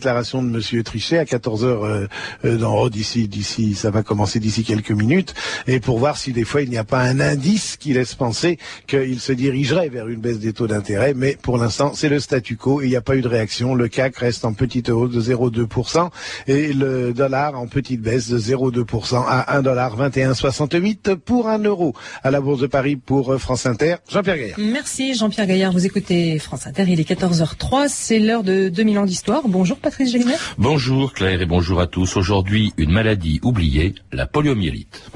déclaration 0.00 0.42
de 0.42 0.48
Monsieur 0.48 0.82
Trichet 0.82 1.18
à 1.18 1.26
14 1.26 1.62
heures 1.62 1.84
euh, 1.84 2.06
euh, 2.46 2.56
dans 2.56 2.88
d'ici 2.88 3.28
d'ici 3.28 3.74
ça 3.74 3.90
va 3.90 4.02
commencer 4.02 4.40
d'ici 4.40 4.64
quelques 4.64 4.92
minutes 4.92 5.34
et 5.66 5.78
pour 5.78 5.98
voir 5.98 6.16
si 6.16 6.32
des 6.32 6.44
fois 6.44 6.62
il 6.62 6.70
n'y 6.70 6.78
a 6.78 6.84
pas 6.84 7.00
un 7.00 7.20
indice 7.20 7.76
qui 7.76 7.92
laisse 7.92 8.14
penser 8.14 8.58
qu'il 8.86 9.20
se 9.20 9.32
dirigerait 9.32 9.90
vers 9.90 10.08
une 10.08 10.20
baisse 10.20 10.38
des 10.38 10.54
taux 10.54 10.66
d'intérêt. 10.66 11.12
Mais 11.14 11.36
pour 11.42 11.58
l'instant, 11.58 11.92
c'est 11.94 12.08
le 12.08 12.18
statu 12.18 12.56
quo 12.56 12.80
il 12.80 12.88
n'y 12.88 12.96
a 12.96 13.02
pas 13.02 13.14
eu 13.14 13.20
de 13.20 13.28
réaction. 13.28 13.74
Le 13.74 13.88
CAC 13.88 14.16
reste 14.16 14.46
en 14.46 14.54
petite 14.54 14.88
hausse 14.88 15.12
de 15.12 15.20
0,2% 15.20 16.08
et 16.46 16.72
le 16.72 17.12
dollar 17.12 17.60
en 17.60 17.66
petite 17.66 18.00
baisse 18.00 18.30
de 18.30 18.38
0,2% 18.38 19.22
à 19.28 19.60
1,2168 19.60 21.16
pour 21.16 21.46
un 21.48 21.58
euro 21.58 21.94
à 22.22 22.30
la 22.30 22.40
Bourse 22.40 22.60
de 22.60 22.68
Paris 22.68 22.96
pour 22.96 23.38
France 23.38 23.66
Inter. 23.66 23.96
Jean-Pierre 24.10 24.38
Gaillard. 24.38 24.58
Merci 24.58 25.14
Jean-Pierre 25.14 25.46
Gaillard. 25.46 25.72
Vous 25.72 25.84
écoutez 25.84 26.38
France 26.38 26.66
Inter. 26.66 26.84
Il 26.88 27.00
est 27.00 27.08
14h03. 27.08 27.88
C'est 27.88 28.18
l'heure 28.18 28.44
de 28.44 28.70
2000 28.70 28.98
ans 28.98 29.04
d'histoire. 29.04 29.42
Bonjour 29.46 29.76
Patrice 29.90 30.12
Gélinet. 30.12 30.36
Bonjour 30.56 31.12
Claire 31.12 31.42
et 31.42 31.46
bonjour 31.46 31.80
à 31.80 31.88
tous. 31.88 32.16
Aujourd'hui, 32.16 32.72
une 32.76 32.92
maladie 32.92 33.40
oubliée, 33.42 33.96
la 34.12 34.24
poliomyélite. 34.24 35.10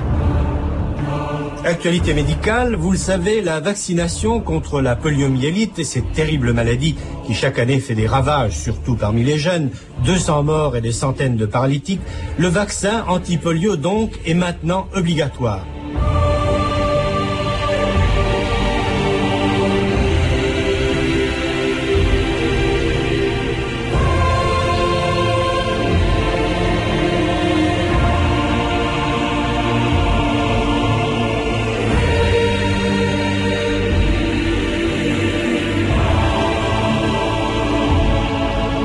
Actualité 1.65 2.13
médicale, 2.13 2.75
vous 2.75 2.91
le 2.91 2.99
savez, 2.99 3.41
la 3.41 3.61
vaccination 3.61 4.41
contre 4.41 4.81
la 4.81 4.97
poliomyélite 4.97 5.79
et 5.79 5.85
cette 5.85 6.11
terrible 6.13 6.53
maladie 6.53 6.97
qui 7.25 7.35
chaque 7.35 7.61
année 7.61 7.79
fait 7.79 7.95
des 7.95 8.09
ravages, 8.09 8.59
surtout 8.59 8.97
parmi 8.97 9.23
les 9.23 9.39
jeunes, 9.39 9.71
200 10.05 10.43
morts 10.43 10.77
et 10.77 10.81
des 10.81 10.91
centaines 10.93 11.37
de 11.37 11.47
paralytiques, 11.47 12.03
le 12.37 12.49
vaccin 12.49 13.05
anti-polio 13.07 13.77
donc 13.77 14.11
est 14.27 14.35
maintenant 14.35 14.89
obligatoire. 14.93 15.65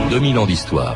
2000 0.09 0.39
ans 0.39 0.45
d'histoire. 0.47 0.95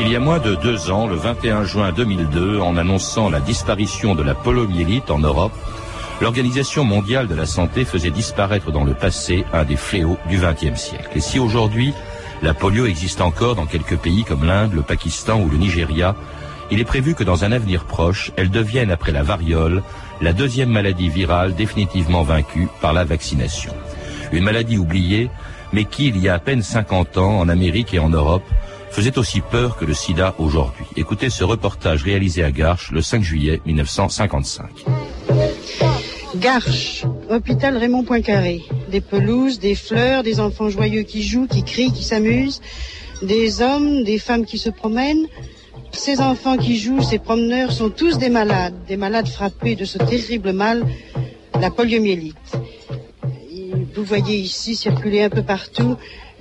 Il 0.00 0.08
y 0.08 0.16
a 0.16 0.18
moins 0.18 0.38
de 0.38 0.54
deux 0.54 0.90
ans, 0.90 1.06
le 1.06 1.16
21 1.16 1.64
juin 1.64 1.92
2002, 1.92 2.58
en 2.58 2.78
annonçant 2.78 3.28
la 3.28 3.40
disparition 3.40 4.14
de 4.14 4.22
la 4.22 4.34
poliomyélite 4.34 5.10
en 5.10 5.18
Europe, 5.18 5.52
l'Organisation 6.22 6.84
mondiale 6.84 7.28
de 7.28 7.34
la 7.34 7.44
santé 7.44 7.84
faisait 7.84 8.10
disparaître 8.10 8.72
dans 8.72 8.84
le 8.84 8.94
passé 8.94 9.44
un 9.52 9.64
des 9.64 9.76
fléaux 9.76 10.16
du 10.28 10.38
XXe 10.38 10.80
siècle. 10.80 11.10
Et 11.14 11.20
si 11.20 11.38
aujourd'hui, 11.38 11.92
la 12.42 12.54
polio 12.54 12.86
existe 12.86 13.20
encore 13.20 13.56
dans 13.56 13.66
quelques 13.66 13.98
pays 13.98 14.24
comme 14.24 14.44
l'Inde, 14.44 14.72
le 14.72 14.82
Pakistan 14.82 15.38
ou 15.38 15.50
le 15.50 15.58
Nigeria, 15.58 16.16
il 16.70 16.80
est 16.80 16.84
prévu 16.84 17.14
que 17.14 17.24
dans 17.24 17.44
un 17.44 17.52
avenir 17.52 17.84
proche, 17.84 18.32
elle 18.36 18.50
devienne, 18.50 18.90
après 18.90 19.12
la 19.12 19.22
variole, 19.22 19.82
la 20.20 20.32
deuxième 20.32 20.70
maladie 20.70 21.08
virale 21.08 21.54
définitivement 21.54 22.22
vaincue 22.22 22.68
par 22.80 22.92
la 22.92 23.04
vaccination. 23.04 23.72
Une 24.32 24.44
maladie 24.44 24.78
oubliée, 24.78 25.30
mais 25.72 25.84
qui, 25.84 26.08
il 26.08 26.18
y 26.18 26.28
a 26.28 26.34
à 26.34 26.38
peine 26.38 26.62
50 26.62 27.18
ans, 27.18 27.40
en 27.40 27.48
Amérique 27.48 27.94
et 27.94 27.98
en 27.98 28.08
Europe, 28.08 28.44
faisait 28.90 29.18
aussi 29.18 29.40
peur 29.40 29.76
que 29.76 29.84
le 29.84 29.94
sida 29.94 30.34
aujourd'hui. 30.38 30.84
Écoutez 30.96 31.30
ce 31.30 31.44
reportage 31.44 32.02
réalisé 32.02 32.42
à 32.42 32.50
Garches 32.50 32.90
le 32.90 33.02
5 33.02 33.22
juillet 33.22 33.60
1955. 33.66 34.68
Garches, 36.36 37.04
hôpital 37.28 37.76
Raymond 37.76 38.04
Poincaré. 38.04 38.62
Des 38.90 39.00
pelouses, 39.00 39.58
des 39.58 39.74
fleurs, 39.74 40.22
des 40.22 40.40
enfants 40.40 40.70
joyeux 40.70 41.02
qui 41.02 41.22
jouent, 41.22 41.46
qui 41.46 41.64
crient, 41.64 41.92
qui 41.92 42.04
s'amusent, 42.04 42.60
des 43.22 43.62
hommes, 43.62 44.04
des 44.04 44.18
femmes 44.18 44.44
qui 44.44 44.58
se 44.58 44.70
promènent, 44.70 45.26
ces 45.92 46.20
enfants 46.20 46.56
qui 46.56 46.78
jouent, 46.78 47.02
ces 47.02 47.18
promeneurs, 47.18 47.72
sont 47.72 47.90
tous 47.90 48.18
des 48.18 48.28
malades, 48.28 48.74
des 48.86 48.96
malades 48.96 49.28
frappés 49.28 49.76
de 49.76 49.84
ce 49.84 49.98
terrible 49.98 50.52
mal, 50.52 50.84
la 51.60 51.70
poliomyélite. 51.70 52.36
Vous 53.94 54.04
voyez 54.04 54.36
ici 54.36 54.76
circuler 54.76 55.22
un 55.22 55.30
peu 55.30 55.42
partout 55.42 55.96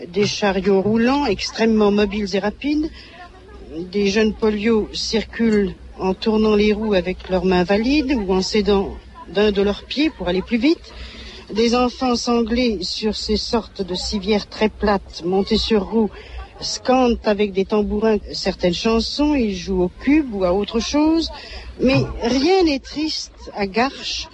des 0.07 0.25
chariots 0.25 0.81
roulants 0.81 1.25
extrêmement 1.25 1.91
mobiles 1.91 2.35
et 2.35 2.39
rapides. 2.39 2.89
Des 3.91 4.07
jeunes 4.07 4.33
polios 4.33 4.87
circulent 4.93 5.73
en 5.99 6.13
tournant 6.13 6.55
les 6.55 6.73
roues 6.73 6.93
avec 6.93 7.29
leurs 7.29 7.45
mains 7.45 7.63
valides 7.63 8.13
ou 8.13 8.31
en 8.33 8.41
s'aidant 8.41 8.95
d'un 9.33 9.51
de 9.51 9.61
leurs 9.61 9.83
pieds 9.83 10.09
pour 10.09 10.27
aller 10.27 10.41
plus 10.41 10.57
vite. 10.57 10.93
Des 11.53 11.75
enfants 11.75 12.15
sanglés 12.15 12.79
sur 12.81 13.15
ces 13.15 13.35
sortes 13.35 13.81
de 13.81 13.95
civières 13.95 14.47
très 14.47 14.69
plates 14.69 15.23
montées 15.25 15.57
sur 15.57 15.83
roues 15.89 16.11
scandent 16.61 17.19
avec 17.23 17.53
des 17.53 17.65
tambourins 17.65 18.17
certaines 18.33 18.73
chansons, 18.73 19.33
ils 19.35 19.55
jouent 19.55 19.83
au 19.83 19.91
cube 20.01 20.33
ou 20.33 20.43
à 20.43 20.53
autre 20.53 20.79
chose, 20.79 21.29
mais 21.81 22.03
rien 22.21 22.63
n'est 22.63 22.79
triste 22.79 23.33
à 23.55 23.65
Garches, 23.65 24.27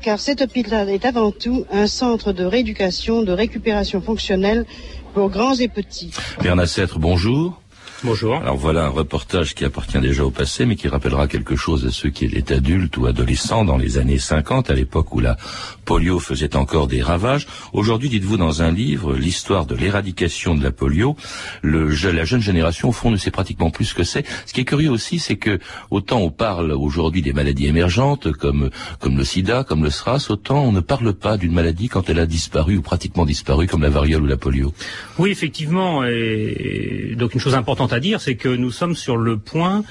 car 0.00 0.18
cet 0.18 0.42
hôpital 0.42 0.88
est 0.90 1.04
avant 1.04 1.30
tout 1.30 1.64
un 1.70 1.86
centre 1.86 2.32
de 2.32 2.44
rééducation, 2.44 3.22
de 3.22 3.32
récupération 3.32 4.00
fonctionnelle 4.00 4.66
pour 5.14 5.30
grands 5.30 5.54
et 5.54 5.68
petits. 5.68 6.10
Bernard 6.42 6.66
bonjour. 6.96 7.61
Bonjour. 8.04 8.34
Alors 8.34 8.56
voilà 8.56 8.86
un 8.86 8.88
reportage 8.88 9.54
qui 9.54 9.64
appartient 9.64 10.00
déjà 10.00 10.24
au 10.24 10.30
passé, 10.30 10.66
mais 10.66 10.74
qui 10.74 10.88
rappellera 10.88 11.28
quelque 11.28 11.54
chose 11.54 11.86
à 11.86 11.90
ceux 11.90 12.10
qui 12.10 12.24
étaient 12.24 12.54
adultes 12.54 12.96
ou 12.96 13.06
adolescents 13.06 13.64
dans 13.64 13.76
les 13.76 13.96
années 13.96 14.18
50, 14.18 14.70
à 14.70 14.74
l'époque 14.74 15.14
où 15.14 15.20
la 15.20 15.36
polio 15.84 16.18
faisait 16.18 16.56
encore 16.56 16.88
des 16.88 17.00
ravages. 17.00 17.46
Aujourd'hui, 17.72 18.08
dites-vous 18.08 18.36
dans 18.36 18.60
un 18.60 18.72
livre, 18.72 19.14
l'histoire 19.14 19.66
de 19.66 19.76
l'éradication 19.76 20.56
de 20.56 20.64
la 20.64 20.72
polio, 20.72 21.16
le, 21.62 21.90
la 22.10 22.24
jeune 22.24 22.40
génération, 22.40 22.88
au 22.88 22.92
fond, 22.92 23.12
ne 23.12 23.16
sait 23.16 23.30
pratiquement 23.30 23.70
plus 23.70 23.84
ce 23.84 23.94
que 23.94 24.04
c'est. 24.04 24.26
Ce 24.46 24.52
qui 24.52 24.62
est 24.62 24.64
curieux 24.64 24.90
aussi, 24.90 25.20
c'est 25.20 25.36
que 25.36 25.60
autant 25.90 26.18
on 26.18 26.30
parle 26.30 26.72
aujourd'hui 26.72 27.22
des 27.22 27.32
maladies 27.32 27.68
émergentes, 27.68 28.32
comme, 28.32 28.70
comme 28.98 29.16
le 29.16 29.24
sida, 29.24 29.62
comme 29.62 29.84
le 29.84 29.90
SRAS, 29.90 30.26
autant 30.28 30.64
on 30.64 30.72
ne 30.72 30.80
parle 30.80 31.12
pas 31.12 31.36
d'une 31.36 31.52
maladie 31.52 31.88
quand 31.88 32.10
elle 32.10 32.18
a 32.18 32.26
disparu 32.26 32.78
ou 32.78 32.82
pratiquement 32.82 33.24
disparu, 33.24 33.68
comme 33.68 33.82
la 33.82 33.90
variole 33.90 34.22
ou 34.22 34.26
la 34.26 34.36
polio. 34.36 34.74
Oui, 35.18 35.30
effectivement. 35.30 36.04
Et 36.04 37.14
donc 37.16 37.34
une 37.34 37.40
chose 37.40 37.54
importante 37.54 37.91
à 37.92 38.00
dire, 38.00 38.20
c'est 38.20 38.36
que 38.36 38.48
nous 38.48 38.70
sommes 38.70 38.94
sur 38.94 39.16
le 39.16 39.36
point 39.36 39.84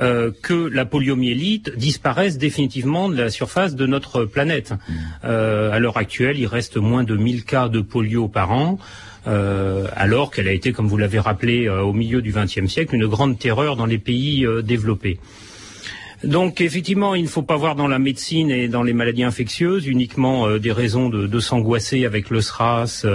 euh, 0.00 0.32
que 0.42 0.54
la 0.54 0.84
poliomyélite 0.84 1.76
disparaisse 1.76 2.36
définitivement 2.36 3.08
de 3.08 3.14
la 3.14 3.30
surface 3.30 3.76
de 3.76 3.86
notre 3.86 4.24
planète. 4.24 4.74
Euh, 5.22 5.70
à 5.70 5.78
l'heure 5.78 5.98
actuelle, 5.98 6.36
il 6.36 6.48
reste 6.48 6.78
moins 6.78 7.04
de 7.04 7.14
1000 7.14 7.44
cas 7.44 7.68
de 7.68 7.80
polio 7.80 8.26
par 8.26 8.50
an. 8.50 8.78
Euh, 9.28 9.86
alors 9.94 10.32
qu'elle 10.32 10.48
a 10.48 10.52
été, 10.52 10.72
comme 10.72 10.88
vous 10.88 10.96
l'avez 10.96 11.20
rappelé, 11.20 11.68
au 11.68 11.92
milieu 11.92 12.22
du 12.22 12.32
XXe 12.32 12.66
siècle, 12.66 12.96
une 12.96 13.06
grande 13.06 13.38
terreur 13.38 13.76
dans 13.76 13.86
les 13.86 13.98
pays 13.98 14.44
développés. 14.64 15.20
Donc 16.24 16.60
effectivement, 16.60 17.14
il 17.14 17.22
ne 17.22 17.28
faut 17.28 17.42
pas 17.42 17.56
voir 17.56 17.76
dans 17.76 17.86
la 17.86 18.00
médecine 18.00 18.50
et 18.50 18.66
dans 18.66 18.82
les 18.82 18.94
maladies 18.94 19.22
infectieuses 19.22 19.86
uniquement 19.86 20.58
des 20.58 20.72
raisons 20.72 21.08
de, 21.08 21.28
de 21.28 21.38
s'angoisser 21.38 22.04
avec 22.04 22.30
le 22.30 22.40
SRAS, 22.40 23.06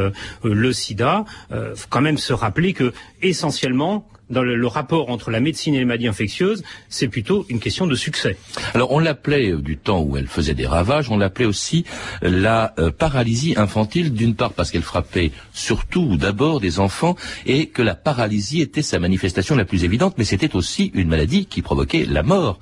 le 0.44 0.74
SIDA. 0.74 1.26
Il 1.52 1.76
faut 1.76 1.88
quand 1.90 2.02
même 2.02 2.18
se 2.18 2.32
rappeler 2.32 2.72
que 2.72 2.94
essentiellement, 3.22 4.08
dans 4.30 4.44
le, 4.44 4.68
rapport 4.68 5.10
entre 5.10 5.32
la 5.32 5.40
médecine 5.40 5.74
et 5.74 5.80
les 5.80 5.86
maladies 5.86 6.08
infectieuses, 6.08 6.64
c'est 6.90 7.08
plutôt 7.08 7.46
une 7.50 7.60
question 7.60 7.88
de 7.88 7.96
succès. 7.96 8.38
Alors 8.74 8.92
on 8.92 9.00
l'appelait, 9.00 9.52
euh, 9.52 9.62
du 9.62 9.78
temps 9.78 10.02
où 10.02 10.18
elle 10.18 10.28
faisait 10.28 10.54
des 10.54 10.68
ravages, 10.68 11.10
on 11.10 11.18
l'appelait 11.18 11.46
aussi 11.46 11.86
la 12.22 12.74
euh, 12.78 12.92
paralysie 12.92 13.56
infantile, 13.58 14.14
d'une 14.14 14.36
part 14.36 14.54
parce 14.54 14.72
qu'elle 14.72 14.84
frappait 14.84 15.32
surtout 15.54 16.02
ou 16.02 16.18
d'abord 16.18 16.60
des 16.60 16.80
enfants, 16.80 17.16
et 17.46 17.68
que 17.68 17.82
la 17.82 17.96
paralysie 17.96 18.62
était 18.62 18.82
sa 18.82 19.00
manifestation 19.00 19.56
la 19.56 19.66
plus 19.66 19.84
évidente, 19.84 20.16
mais 20.18 20.24
c'était 20.24 20.56
aussi 20.56 20.92
une 20.94 21.10
maladie 21.10 21.46
qui 21.46 21.62
provoquait 21.62 22.06
la 22.06 22.24
mort. 22.24 22.60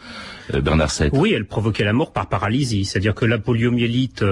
Euh, 0.53 0.61
Oui, 1.13 1.33
elle 1.33 1.45
provoquait 1.45 1.83
la 1.83 1.93
mort 1.93 2.11
par 2.11 2.27
paralysie, 2.27 2.85
c'est-à-dire 2.85 3.15
que 3.15 3.25
la 3.25 3.37
poliomyélite 3.37 4.23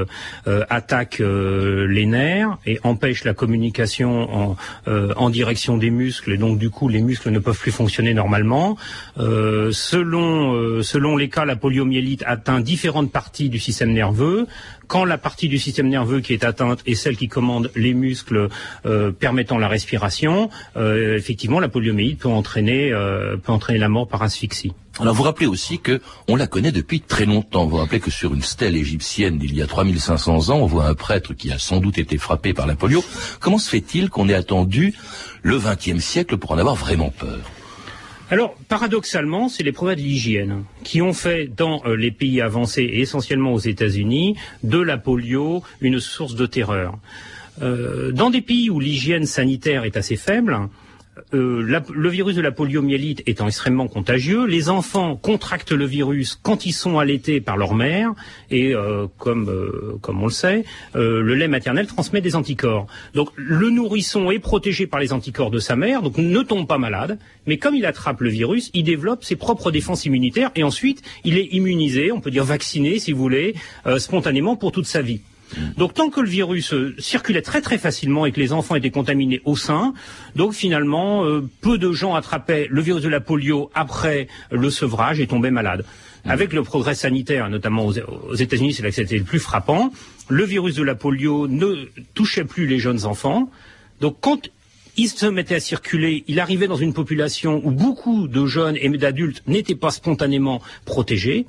attaque 0.69 1.19
les 1.19 2.05
nerfs 2.05 2.57
et 2.65 2.79
empêche 2.83 3.23
la 3.23 3.33
communication 3.33 4.55
en, 4.85 5.29
direction 5.29 5.77
des 5.77 5.89
muscles, 5.89 6.33
et 6.33 6.37
donc 6.37 6.57
du 6.57 6.69
coup 6.69 6.87
les 6.87 7.01
muscles 7.01 7.31
ne 7.31 7.39
peuvent 7.39 7.57
plus 7.57 7.71
fonctionner 7.71 8.13
normalement. 8.13 8.77
Euh, 9.17 9.71
selon, 9.71 10.53
euh, 10.53 10.81
selon 10.83 11.17
les 11.17 11.29
cas, 11.29 11.45
la 11.45 11.55
poliomyélite 11.55 12.23
atteint 12.25 12.59
différentes 12.59 13.11
parties 13.11 13.49
du 13.49 13.59
système 13.59 13.91
nerveux. 13.91 14.47
Quand 14.87 15.05
la 15.05 15.17
partie 15.17 15.47
du 15.47 15.57
système 15.57 15.89
nerveux 15.89 16.21
qui 16.21 16.33
est 16.33 16.43
atteinte 16.43 16.81
est 16.85 16.95
celle 16.95 17.17
qui 17.17 17.27
commande 17.27 17.71
les 17.75 17.93
muscles 17.93 18.49
euh, 18.85 19.11
permettant 19.11 19.57
la 19.57 19.67
respiration, 19.67 20.49
effectivement, 20.75 21.59
la 21.59 21.69
poliomyélite 21.69 22.19
peut 22.19 22.29
entraîner, 22.29 22.91
peut 22.91 23.51
entraîner 23.51 23.79
la 23.79 23.89
mort 23.89 24.07
par 24.07 24.21
asphyxie. 24.21 24.73
Alors 24.97 25.13
vous 25.13 25.23
rappelez 25.23 25.45
aussi 25.45 25.79
que 25.79 25.99
on 26.29 26.37
la 26.37 26.47
connaît 26.47 26.71
depuis 26.71 27.01
très 27.01 27.25
longtemps. 27.25 27.65
Vous 27.65 27.75
rappelez 27.75 27.99
que 27.99 28.11
sur 28.11 28.33
une 28.33 28.41
stèle 28.41 28.77
égyptienne 28.77 29.37
d'il 29.37 29.53
y 29.53 29.61
a 29.61 29.67
3500 29.67 30.49
ans, 30.49 30.59
on 30.59 30.65
voit 30.65 30.85
un 30.85 30.93
prêtre 30.93 31.33
qui 31.33 31.51
a 31.51 31.59
sans 31.59 31.81
doute 31.81 31.97
été 31.97 32.17
frappé 32.17 32.53
par 32.53 32.65
la 32.65 32.75
polio. 32.75 33.03
Comment 33.41 33.57
se 33.57 33.69
fait-il 33.69 34.09
qu'on 34.09 34.29
ait 34.29 34.33
attendu 34.33 34.93
le 35.41 35.59
XXe 35.59 35.99
siècle 35.99 36.37
pour 36.37 36.51
en 36.51 36.57
avoir 36.57 36.75
vraiment 36.75 37.09
peur? 37.09 37.39
Alors, 38.31 38.55
paradoxalement, 38.69 39.49
c'est 39.49 39.63
les 39.63 39.73
progrès 39.73 39.95
de 39.97 40.01
l'hygiène 40.01 40.63
qui 40.83 41.01
ont 41.01 41.13
fait 41.13 41.47
dans 41.47 41.83
euh, 41.85 41.95
les 41.95 42.09
pays 42.09 42.41
avancés 42.41 42.81
et 42.81 43.01
essentiellement 43.01 43.53
aux 43.53 43.59
États-Unis 43.59 44.35
de 44.63 44.79
la 44.79 44.97
polio 44.97 45.61
une 45.81 45.99
source 45.99 46.35
de 46.35 46.45
terreur. 46.45 46.97
Euh, 47.61 48.11
dans 48.11 48.29
des 48.29 48.41
pays 48.41 48.69
où 48.69 48.79
l'hygiène 48.79 49.25
sanitaire 49.25 49.83
est 49.83 49.95
assez 49.95 50.15
faible, 50.15 50.57
euh, 51.33 51.81
le 51.93 52.09
virus 52.09 52.35
de 52.35 52.41
la 52.41 52.51
poliomyélite 52.51 53.23
étant 53.25 53.47
extrêmement 53.47 53.87
contagieux, 53.87 54.45
les 54.45 54.69
enfants 54.69 55.15
contractent 55.15 55.71
le 55.71 55.85
virus 55.85 56.39
quand 56.41 56.67
ils 56.67 56.71
sont 56.71 56.99
allaités 56.99 57.41
par 57.41 57.57
leur 57.57 57.73
mère 57.73 58.13
et 58.51 58.75
euh, 58.75 59.07
comme 59.17 59.49
euh, 59.49 59.97
comme 60.01 60.21
on 60.21 60.27
le 60.27 60.31
sait, 60.31 60.65
le 60.93 61.33
lait 61.33 61.47
maternel 61.47 61.87
transmet 61.87 62.21
des 62.21 62.35
anticorps. 62.35 62.85
Donc 63.15 63.29
le 63.35 63.69
nourrisson 63.69 64.29
est 64.29 64.39
protégé 64.39 64.85
par 64.85 64.99
les 64.99 65.13
anticorps 65.13 65.51
de 65.51 65.59
sa 65.59 65.75
mère, 65.75 66.03
donc 66.03 66.17
ne 66.17 66.41
tombe 66.41 66.67
pas 66.67 66.77
malade, 66.77 67.17
mais 67.47 67.57
comme 67.57 67.75
il 67.75 67.85
attrape 67.85 68.21
le 68.21 68.29
virus, 68.29 68.69
il 68.73 68.83
développe 68.83 69.23
ses 69.23 69.35
propres 69.35 69.71
défenses 69.71 70.05
immunitaires 70.05 70.51
et 70.55 70.63
ensuite 70.63 71.01
il 71.23 71.37
est 71.37 71.47
immunisé, 71.53 72.11
on 72.11 72.21
peut 72.21 72.31
dire 72.31 72.45
vacciné 72.45 72.99
si 72.99 73.11
vous 73.11 73.21
voulez, 73.21 73.55
spontanément 73.97 74.55
pour 74.55 74.71
toute 74.71 74.85
sa 74.85 75.01
vie. 75.01 75.21
Donc 75.77 75.93
tant 75.93 76.09
que 76.09 76.21
le 76.21 76.27
virus 76.27 76.73
euh, 76.73 76.95
circulait 76.97 77.41
très 77.41 77.61
très 77.61 77.77
facilement 77.77 78.25
et 78.25 78.31
que 78.31 78.39
les 78.39 78.51
enfants 78.51 78.75
étaient 78.75 78.89
contaminés 78.91 79.41
au 79.45 79.55
sein, 79.55 79.93
donc 80.35 80.53
finalement 80.53 81.23
euh, 81.23 81.47
peu 81.61 81.77
de 81.77 81.91
gens 81.91 82.15
attrapaient 82.15 82.67
le 82.69 82.81
virus 82.81 83.03
de 83.03 83.09
la 83.09 83.19
polio 83.19 83.69
après 83.73 84.27
le 84.51 84.69
sevrage 84.69 85.19
et 85.19 85.27
tombaient 85.27 85.51
malades. 85.51 85.85
Mmh. 86.25 86.29
Avec 86.29 86.53
le 86.53 86.63
progrès 86.63 86.95
sanitaire, 86.95 87.49
notamment 87.49 87.85
aux, 87.85 88.35
États-Unis, 88.35 88.73
c'est 88.73 88.83
là 88.83 88.89
que 88.89 88.95
c'était 88.95 89.17
le 89.17 89.23
plus 89.23 89.39
frappant. 89.39 89.91
Le 90.27 90.43
virus 90.43 90.75
de 90.75 90.83
la 90.83 90.95
polio 90.95 91.47
ne 91.47 91.85
touchait 92.13 92.45
plus 92.45 92.65
les 92.65 92.79
jeunes 92.79 93.05
enfants. 93.05 93.49
Donc 94.01 94.17
quand 94.21 94.49
il 94.97 95.09
se 95.09 95.25
mettait 95.25 95.55
à 95.55 95.59
circuler, 95.59 96.23
il 96.27 96.39
arrivait 96.39 96.67
dans 96.67 96.75
une 96.75 96.93
population 96.93 97.61
où 97.63 97.71
beaucoup 97.71 98.27
de 98.27 98.45
jeunes 98.45 98.77
et 98.79 98.89
d'adultes 98.89 99.43
n'étaient 99.45 99.75
pas 99.75 99.91
spontanément 99.91 100.61
protégés. 100.85 101.45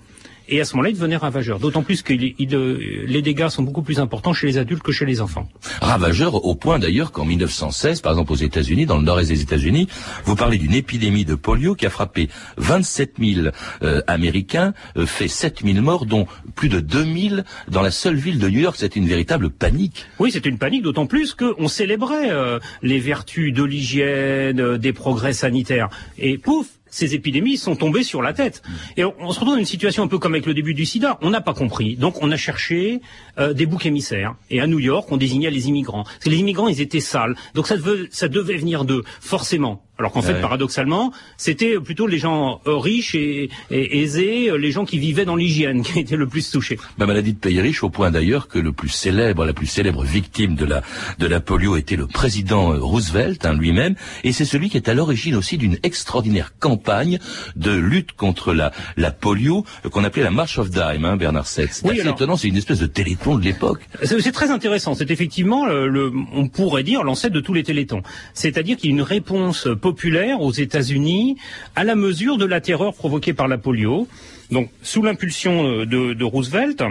Et 0.48 0.60
à 0.60 0.64
ce 0.64 0.74
moment-là, 0.74 0.90
il 0.90 0.96
devenait 0.96 1.16
ravageur. 1.16 1.58
D'autant 1.58 1.82
plus 1.82 2.02
que 2.02 2.12
les 2.12 3.22
dégâts 3.22 3.48
sont 3.48 3.62
beaucoup 3.62 3.82
plus 3.82 4.00
importants 4.00 4.32
chez 4.32 4.46
les 4.46 4.58
adultes 4.58 4.82
que 4.82 4.92
chez 4.92 5.04
les 5.04 5.20
enfants. 5.20 5.48
Ravageur 5.80 6.44
au 6.44 6.54
point 6.54 6.78
d'ailleurs 6.78 7.12
qu'en 7.12 7.24
1916, 7.24 8.00
par 8.00 8.12
exemple 8.12 8.32
aux 8.32 8.36
États-Unis, 8.36 8.86
dans 8.86 8.98
le 8.98 9.04
nord-est 9.04 9.28
des 9.28 9.42
États-Unis, 9.42 9.88
vous 10.24 10.36
parlez 10.36 10.58
d'une 10.58 10.74
épidémie 10.74 11.24
de 11.24 11.34
polio 11.34 11.74
qui 11.74 11.86
a 11.86 11.90
frappé 11.90 12.28
27 12.58 13.14
000 13.18 13.48
euh, 13.82 14.02
Américains, 14.06 14.74
euh, 14.96 15.06
fait 15.06 15.28
7 15.28 15.62
000 15.64 15.80
morts, 15.80 16.06
dont 16.06 16.26
plus 16.54 16.68
de 16.68 16.80
2 16.80 17.04
000 17.30 17.40
dans 17.68 17.82
la 17.82 17.90
seule 17.90 18.16
ville 18.16 18.38
de 18.38 18.48
New 18.48 18.60
York. 18.60 18.76
C'était 18.78 19.00
une 19.00 19.08
véritable 19.08 19.50
panique. 19.50 20.06
Oui, 20.18 20.30
c'était 20.30 20.48
une 20.48 20.58
panique, 20.58 20.82
d'autant 20.82 21.06
plus 21.06 21.34
qu'on 21.34 21.68
célébrait 21.68 22.30
euh, 22.30 22.58
les 22.82 22.98
vertus 22.98 23.52
de 23.52 23.64
l'hygiène, 23.64 24.76
des 24.76 24.92
progrès 24.92 25.32
sanitaires. 25.32 25.88
Et 26.18 26.38
pouf, 26.38 26.66
ces 26.96 27.14
épidémies 27.14 27.58
sont 27.58 27.76
tombées 27.76 28.02
sur 28.02 28.22
la 28.22 28.32
tête. 28.32 28.62
Et 28.96 29.04
on, 29.04 29.30
se 29.30 29.38
retrouve 29.38 29.54
dans 29.54 29.60
une 29.60 29.66
situation 29.66 30.02
un 30.02 30.08
peu 30.08 30.18
comme 30.18 30.32
avec 30.32 30.46
le 30.46 30.54
début 30.54 30.72
du 30.72 30.86
sida. 30.86 31.18
On 31.20 31.28
n'a 31.28 31.42
pas 31.42 31.52
compris. 31.52 31.94
Donc 31.96 32.22
on 32.22 32.30
a 32.30 32.38
cherché 32.38 33.02
euh, 33.38 33.52
des 33.52 33.66
boucs 33.66 33.86
émissaires. 33.86 34.34
Et 34.50 34.60
à 34.60 34.66
New 34.66 34.78
York, 34.78 35.08
on 35.10 35.16
désignait 35.16 35.50
les 35.50 35.68
immigrants. 35.68 36.04
Parce 36.04 36.18
que 36.24 36.30
les 36.30 36.38
immigrants, 36.38 36.68
ils 36.68 36.80
étaient 36.80 37.00
sales. 37.00 37.34
Donc 37.54 37.66
ça 37.66 37.76
devait, 37.76 38.08
ça 38.10 38.28
devait 38.28 38.56
venir 38.56 38.84
d'eux, 38.84 39.02
forcément. 39.20 39.82
Alors 39.98 40.12
qu'en 40.12 40.20
fait, 40.20 40.34
paradoxalement, 40.42 41.10
c'était 41.38 41.80
plutôt 41.80 42.06
les 42.06 42.18
gens 42.18 42.60
euh, 42.66 42.76
riches 42.76 43.14
et, 43.14 43.48
aisés, 43.70 44.50
euh, 44.50 44.56
les 44.56 44.70
gens 44.70 44.84
qui 44.84 44.98
vivaient 44.98 45.24
dans 45.24 45.36
l'hygiène, 45.36 45.82
qui 45.84 45.98
étaient 45.98 46.16
le 46.16 46.26
plus 46.26 46.50
touchés. 46.50 46.78
Ma 46.98 47.06
maladie 47.06 47.32
de 47.32 47.38
pays 47.38 47.60
riche, 47.62 47.82
au 47.82 47.88
point 47.88 48.10
d'ailleurs 48.10 48.48
que 48.48 48.58
le 48.58 48.72
plus 48.72 48.90
célèbre, 48.90 49.46
la 49.46 49.54
plus 49.54 49.66
célèbre 49.66 50.04
victime 50.04 50.54
de 50.54 50.66
la 50.66 50.82
de 51.18 51.26
la 51.26 51.40
polio 51.40 51.76
était 51.76 51.96
le 51.96 52.06
président 52.06 52.74
euh, 52.74 52.78
Roosevelt 52.78 53.46
hein, 53.46 53.54
lui-même, 53.54 53.94
et 54.22 54.32
c'est 54.32 54.44
celui 54.44 54.68
qui 54.68 54.76
est 54.76 54.88
à 54.90 54.94
l'origine 54.94 55.34
aussi 55.34 55.56
d'une 55.56 55.78
extraordinaire 55.82 56.52
campagne 56.58 57.18
de 57.56 57.72
lutte 57.72 58.12
contre 58.12 58.52
la 58.52 58.72
la 58.98 59.10
polio 59.10 59.64
qu'on 59.90 60.04
appelait 60.04 60.24
la 60.24 60.30
March 60.30 60.58
of 60.58 60.68
Dime, 60.68 61.06
hein, 61.06 61.16
Bernard 61.16 61.46
Setz. 61.46 61.80
C'est 61.82 61.88
oui, 61.88 62.00
étonnant, 62.06 62.36
c'est 62.36 62.48
une 62.48 62.56
espèce 62.56 62.80
de 62.80 62.86
téléthon 63.26 63.38
de 63.38 63.44
l'époque. 63.44 63.80
C'est 64.02 64.32
très 64.32 64.50
intéressant. 64.50 64.94
C'est 64.94 65.10
effectivement, 65.10 65.66
le, 65.66 66.12
on 66.32 66.48
pourrait 66.48 66.82
dire, 66.82 67.02
l'ancêtre 67.02 67.34
de 67.34 67.40
tous 67.40 67.54
les 67.54 67.62
télétons. 67.62 68.02
C'est-à-dire 68.34 68.76
qu'il 68.76 68.90
y 68.90 68.92
a 68.92 68.96
une 68.96 69.02
réponse 69.02 69.68
populaire 69.80 70.40
aux 70.40 70.52
États-Unis 70.52 71.36
à 71.74 71.84
la 71.84 71.94
mesure 71.94 72.38
de 72.38 72.44
la 72.44 72.60
terreur 72.60 72.94
provoquée 72.94 73.32
par 73.32 73.48
la 73.48 73.58
polio. 73.58 74.08
Donc, 74.50 74.70
sous 74.82 75.02
l'impulsion 75.02 75.68
euh, 75.68 75.86
de, 75.86 76.24
Roosevelt, 76.24 76.82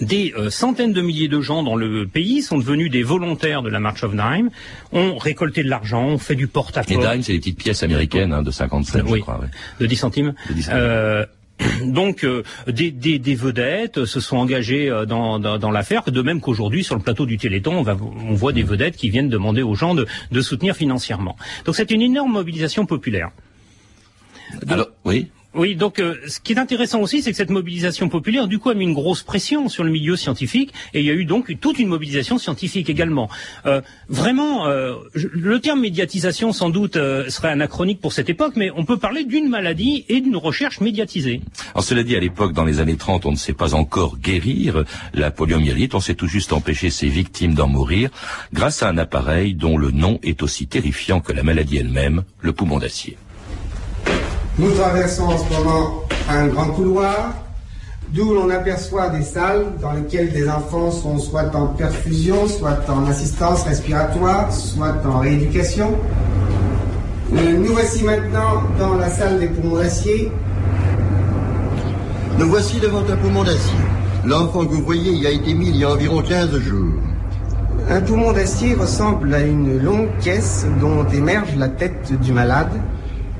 des 0.00 0.32
euh, 0.36 0.50
centaines 0.50 0.92
de 0.92 1.02
milliers 1.02 1.28
de 1.28 1.40
gens 1.40 1.62
dans 1.62 1.76
le 1.76 2.06
pays 2.06 2.42
sont 2.42 2.58
devenus 2.58 2.90
des 2.90 3.02
volontaires 3.02 3.62
de 3.62 3.68
la 3.68 3.80
March 3.80 4.02
of 4.02 4.12
Dime, 4.12 4.50
ont 4.92 5.16
récolté 5.18 5.62
de 5.62 5.68
l'argent, 5.68 6.04
ont 6.04 6.18
fait 6.18 6.34
du 6.34 6.46
porte-à-porte. 6.46 6.90
Les 6.90 6.96
Dime, 6.96 7.22
c'est 7.22 7.32
des 7.32 7.38
petites 7.38 7.58
pièces 7.58 7.82
américaines 7.82 8.32
hein, 8.32 8.42
de 8.42 8.50
50 8.50 8.86
cents, 8.86 8.98
je 9.06 9.16
crois. 9.16 9.40
De 9.78 9.86
10 9.86 9.96
centimes. 9.96 10.34
Euh, 10.70 11.26
donc 11.84 12.26
des, 12.66 12.90
des, 12.90 13.34
vedettes 13.34 14.04
se 14.04 14.20
sont 14.20 14.36
engagées 14.36 14.90
dans, 15.06 15.38
dans, 15.38 15.70
l'affaire, 15.70 16.02
de 16.04 16.22
même 16.22 16.40
qu'aujourd'hui 16.40 16.82
sur 16.82 16.96
le 16.96 17.02
plateau 17.02 17.26
du 17.26 17.38
Téléthon, 17.38 17.84
on, 17.86 18.34
voit 18.34 18.52
des 18.52 18.64
vedettes 18.64 18.96
qui 18.96 19.08
viennent 19.08 19.28
demander 19.28 19.62
aux 19.62 19.74
gens 19.74 19.94
de, 19.94 20.06
de 20.32 20.40
soutenir 20.40 20.74
financièrement. 20.74 21.36
Donc 21.64 21.76
c'est 21.76 21.90
une 21.90 22.02
énorme 22.02 22.32
mobilisation 22.32 22.86
populaire. 22.86 23.30
Alors 24.68 24.88
oui. 25.04 25.30
Oui, 25.54 25.76
donc 25.76 26.00
euh, 26.00 26.16
ce 26.26 26.40
qui 26.40 26.52
est 26.52 26.58
intéressant 26.58 27.00
aussi, 27.00 27.22
c'est 27.22 27.30
que 27.30 27.36
cette 27.36 27.50
mobilisation 27.50 28.08
populaire, 28.08 28.48
du 28.48 28.58
coup, 28.58 28.70
a 28.70 28.74
mis 28.74 28.84
une 28.84 28.92
grosse 28.92 29.22
pression 29.22 29.68
sur 29.68 29.84
le 29.84 29.90
milieu 29.90 30.16
scientifique, 30.16 30.72
et 30.94 31.00
il 31.00 31.06
y 31.06 31.10
a 31.10 31.12
eu 31.12 31.24
donc 31.24 31.54
toute 31.60 31.78
une 31.78 31.86
mobilisation 31.88 32.38
scientifique 32.38 32.90
également. 32.90 33.30
Euh, 33.66 33.80
vraiment, 34.08 34.66
euh, 34.66 34.94
le 35.14 35.60
terme 35.60 35.80
médiatisation, 35.80 36.52
sans 36.52 36.70
doute, 36.70 36.94
serait 36.94 37.50
anachronique 37.50 38.00
pour 38.00 38.12
cette 38.12 38.28
époque, 38.28 38.54
mais 38.56 38.70
on 38.74 38.84
peut 38.84 38.96
parler 38.96 39.24
d'une 39.24 39.48
maladie 39.48 40.04
et 40.08 40.20
d'une 40.20 40.36
recherche 40.36 40.80
médiatisée. 40.80 41.40
Alors 41.72 41.84
cela 41.84 42.02
dit, 42.02 42.16
à 42.16 42.20
l'époque, 42.20 42.52
dans 42.52 42.64
les 42.64 42.80
années 42.80 42.96
30, 42.96 43.26
on 43.26 43.30
ne 43.30 43.36
sait 43.36 43.52
pas 43.52 43.74
encore 43.74 44.18
guérir 44.18 44.84
la 45.12 45.30
poliomyélite, 45.30 45.94
on 45.94 46.00
sait 46.00 46.14
tout 46.14 46.26
juste 46.26 46.52
empêcher 46.52 46.90
ses 46.90 47.08
victimes 47.08 47.54
d'en 47.54 47.68
mourir, 47.68 48.10
grâce 48.52 48.82
à 48.82 48.88
un 48.88 48.98
appareil 48.98 49.54
dont 49.54 49.76
le 49.76 49.92
nom 49.92 50.18
est 50.24 50.42
aussi 50.42 50.66
terrifiant 50.66 51.20
que 51.20 51.32
la 51.32 51.44
maladie 51.44 51.76
elle-même, 51.76 52.24
le 52.40 52.52
poumon 52.52 52.78
d'acier. 52.78 53.16
Nous 54.56 54.70
traversons 54.70 55.24
en 55.24 55.36
ce 55.36 55.52
moment 55.52 56.04
un 56.30 56.46
grand 56.46 56.68
couloir, 56.68 57.34
d'où 58.10 58.34
l'on 58.34 58.50
aperçoit 58.50 59.08
des 59.08 59.22
salles 59.22 59.66
dans 59.82 59.92
lesquelles 59.92 60.32
des 60.32 60.48
enfants 60.48 60.92
sont 60.92 61.18
soit 61.18 61.52
en 61.56 61.66
perfusion, 61.66 62.46
soit 62.46 62.78
en 62.88 63.04
assistance 63.06 63.64
respiratoire, 63.64 64.52
soit 64.52 64.94
en 65.04 65.18
rééducation. 65.18 65.90
Euh, 67.34 67.56
nous 67.58 67.72
voici 67.72 68.04
maintenant 68.04 68.62
dans 68.78 68.94
la 68.94 69.08
salle 69.08 69.40
des 69.40 69.48
poumons 69.48 69.76
d'acier. 69.76 70.30
Nous 72.38 72.48
voici 72.48 72.78
devant 72.78 73.02
un 73.10 73.16
poumon 73.16 73.42
d'acier. 73.42 73.78
L'enfant 74.24 74.64
que 74.66 74.72
vous 74.72 74.84
voyez 74.84 75.14
y 75.14 75.26
a 75.26 75.30
été 75.30 75.52
mis 75.52 75.70
il 75.70 75.76
y 75.78 75.84
a 75.84 75.90
environ 75.90 76.22
15 76.22 76.56
jours. 76.60 76.94
Un 77.90 78.00
poumon 78.00 78.30
d'acier 78.30 78.74
ressemble 78.74 79.34
à 79.34 79.40
une 79.40 79.82
longue 79.82 80.10
caisse 80.22 80.64
dont 80.80 81.04
émerge 81.08 81.56
la 81.56 81.68
tête 81.68 82.12
du 82.22 82.32
malade. 82.32 82.70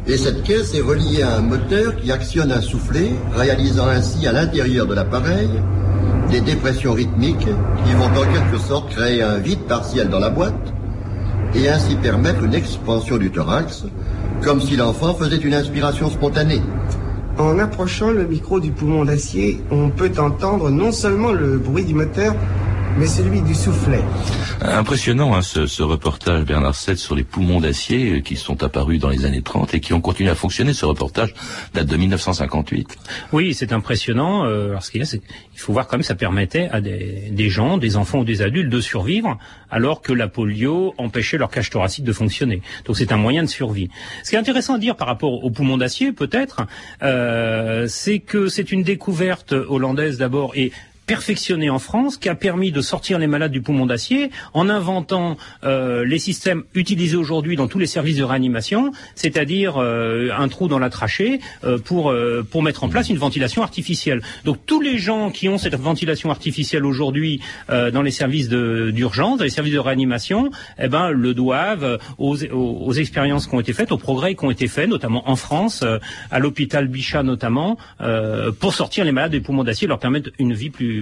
Et 0.07 0.19
cette 0.19 0.43
caisse 0.43 0.75
est 0.75 0.83
reliée 0.83 1.23
à 1.23 1.37
un 1.37 1.41
moteur 1.41 1.97
qui 1.97 2.13
actionne 2.13 2.53
un 2.53 2.61
soufflet, 2.61 3.11
réalisant 3.35 3.87
ainsi 3.87 4.27
à 4.27 4.33
l'intérieur 4.33 4.87
de 4.87 4.95
l'appareil 4.95 5.49
des 6.31 6.41
dépressions 6.41 6.93
rythmiques 6.93 7.39
qui 7.47 7.93
vont 7.95 8.07
en 8.07 8.33
quelque 8.33 8.59
sorte 8.59 8.91
créer 8.91 9.23
un 9.23 9.39
vide 9.39 9.61
partiel 9.61 10.09
dans 10.09 10.19
la 10.19 10.31
boîte 10.31 10.73
et 11.55 11.69
ainsi 11.69 11.95
permettre 11.97 12.43
une 12.43 12.55
expansion 12.55 13.17
du 13.17 13.31
thorax, 13.31 13.85
comme 14.43 14.61
si 14.61 14.77
l'enfant 14.77 15.15
faisait 15.15 15.37
une 15.37 15.55
inspiration 15.55 16.11
spontanée. 16.11 16.61
En 17.39 17.59
approchant 17.59 18.11
le 18.11 18.27
micro 18.27 18.61
du 18.61 18.71
poumon 18.71 19.05
d'acier, 19.05 19.61
on 19.71 19.91
peut 19.91 20.13
entendre 20.19 20.71
non 20.71 20.93
seulement 20.93 21.33
le 21.33 21.59
bruit 21.59 21.85
du 21.85 21.95
moteur, 21.95 22.35
mais 22.97 23.07
celui 23.07 23.43
du 23.43 23.55
soufflet. 23.55 24.01
Impressionnant 24.61 25.35
hein, 25.35 25.43
ce, 25.43 25.67
ce, 25.67 25.83
reportage 25.83 26.45
Bernard 26.45 26.75
Sett 26.75 26.99
sur 26.99 27.15
les 27.15 27.25
poumons 27.25 27.61
d'acier 27.61 28.13
euh, 28.13 28.21
qui 28.21 28.37
sont 28.37 28.63
apparus 28.63 29.01
dans 29.01 29.09
les 29.09 29.25
années 29.25 29.43
30 29.43 29.75
et 29.75 29.81
qui 29.81 29.93
ont 29.93 30.01
continué 30.01 30.31
à 30.31 30.35
fonctionner. 30.35 30.73
Ce 30.73 30.85
reportage 30.85 31.35
date 31.75 31.87
de 31.87 31.97
1958. 31.97 32.97
Oui, 33.33 33.55
c'est 33.55 33.73
impressionnant. 33.73 34.47
Euh, 34.47 34.71
alors 34.71 34.83
ce 34.83 34.91
qu'il 34.91 35.01
y 35.01 35.03
a, 35.03 35.07
c'est 35.07 35.23
il 35.55 35.61
faut 35.61 35.73
voir 35.73 35.87
comme 35.87 36.03
ça 36.03 36.15
permettait 36.15 36.69
à 36.71 36.81
des, 36.81 37.31
des, 37.31 37.49
gens, 37.49 37.79
des 37.79 37.97
enfants 37.97 38.21
ou 38.21 38.25
des 38.25 38.43
adultes 38.43 38.71
de 38.71 38.81
survivre 38.81 39.39
alors 39.71 40.01
que 40.01 40.13
la 40.13 40.29
polio 40.29 40.95
empêchait 40.99 41.39
leur 41.39 41.51
cage 41.51 41.71
thoracique 41.71 42.05
de 42.05 42.13
fonctionner. 42.13 42.63
Donc 42.85 42.97
c'est 42.97 43.13
un 43.13 43.17
moyen 43.17 43.43
de 43.43 43.49
survie. 43.49 43.89
Ce 44.23 44.31
qui 44.31 44.37
est 44.37 44.39
intéressant 44.39 44.75
à 44.75 44.79
dire 44.79 44.97
par 44.97 45.09
rapport 45.09 45.45
aux 45.45 45.51
poumons 45.51 45.79
d'acier, 45.79 46.13
peut-être, 46.13 46.63
euh, 47.03 47.87
c'est 47.89 48.21
que 48.21 48.49
c'est 48.49 48.71
une 48.71 48.83
découverte 48.83 49.53
hollandaise 49.53 50.19
d'abord 50.19 50.53
et 50.55 50.73
perfectionné 51.07 51.71
en 51.71 51.79
France, 51.79 52.17
qui 52.17 52.29
a 52.29 52.35
permis 52.35 52.73
de 52.73 52.81
sortir 52.81 53.19
les 53.19 53.27
malades 53.27 53.53
du 53.53 53.61
poumon 53.61 53.87
d'acier 53.87 54.31
en 54.53 54.69
inventant 54.69 55.37
euh, 55.65 56.05
les 56.05 56.19
systèmes 56.19 56.65
utilisés 56.75 57.17
aujourd'hui 57.17 57.57
dans 57.57 57.69
tous 57.69 57.79
les 57.79 57.87
services 57.87 58.17
de 58.17 58.25
réanimation, 58.25 58.93
c'est-à-dire 59.15 59.77
euh, 59.77 60.31
un 60.37 60.49
trou 60.49 60.69
dans 60.69 60.79
la 60.79 60.91
trachée 60.91 61.41
euh, 61.65 61.79
pour 61.79 62.15
pour 62.51 62.63
mettre 62.63 62.85
en 62.85 62.89
place 62.89 63.09
une 63.09 63.19
ventilation 63.19 63.63
artificielle. 63.63 64.23
Donc 64.45 64.59
tous 64.67 64.81
les 64.81 64.99
gens 64.99 65.31
qui 65.31 65.49
ont 65.49 65.59
cette 65.59 65.75
ventilation 65.75 66.31
artificielle 66.31 66.85
aujourd'hui 66.85 67.41
dans 67.69 68.03
les 68.03 68.11
services 68.11 68.49
d'urgence, 68.49 69.39
dans 69.39 69.45
les 69.45 69.51
services 69.51 69.73
de 69.73 69.79
réanimation, 69.79 70.51
eh 70.79 70.89
ben 70.89 71.11
le 71.11 71.35
doivent 71.35 71.99
aux, 72.19 72.37
aux, 72.45 72.93
expériences 72.93 73.47
qui 73.47 73.55
ont 73.55 73.61
été 73.61 73.73
faites, 73.73 73.93
aux 73.93 73.99
progrès 73.99 74.35
qui 74.35 74.45
ont 74.45 74.51
été 74.51 74.69
faits, 74.69 74.89
notamment 74.89 75.29
en 75.29 75.37
France, 75.37 75.85
à 76.31 76.39
l'hôpital 76.39 76.89
Bichat 76.89 77.23
notamment, 77.23 77.79
pour 78.61 78.75
sortir 78.75 79.05
les 79.05 79.13
malades 79.13 79.33
du 79.33 79.41
poumon 79.41 79.65
d'acier, 79.65 79.89
leur 79.89 79.99
permettre 79.99 80.31
une 80.39 80.55
vie 80.55 80.71
plus 80.71 80.94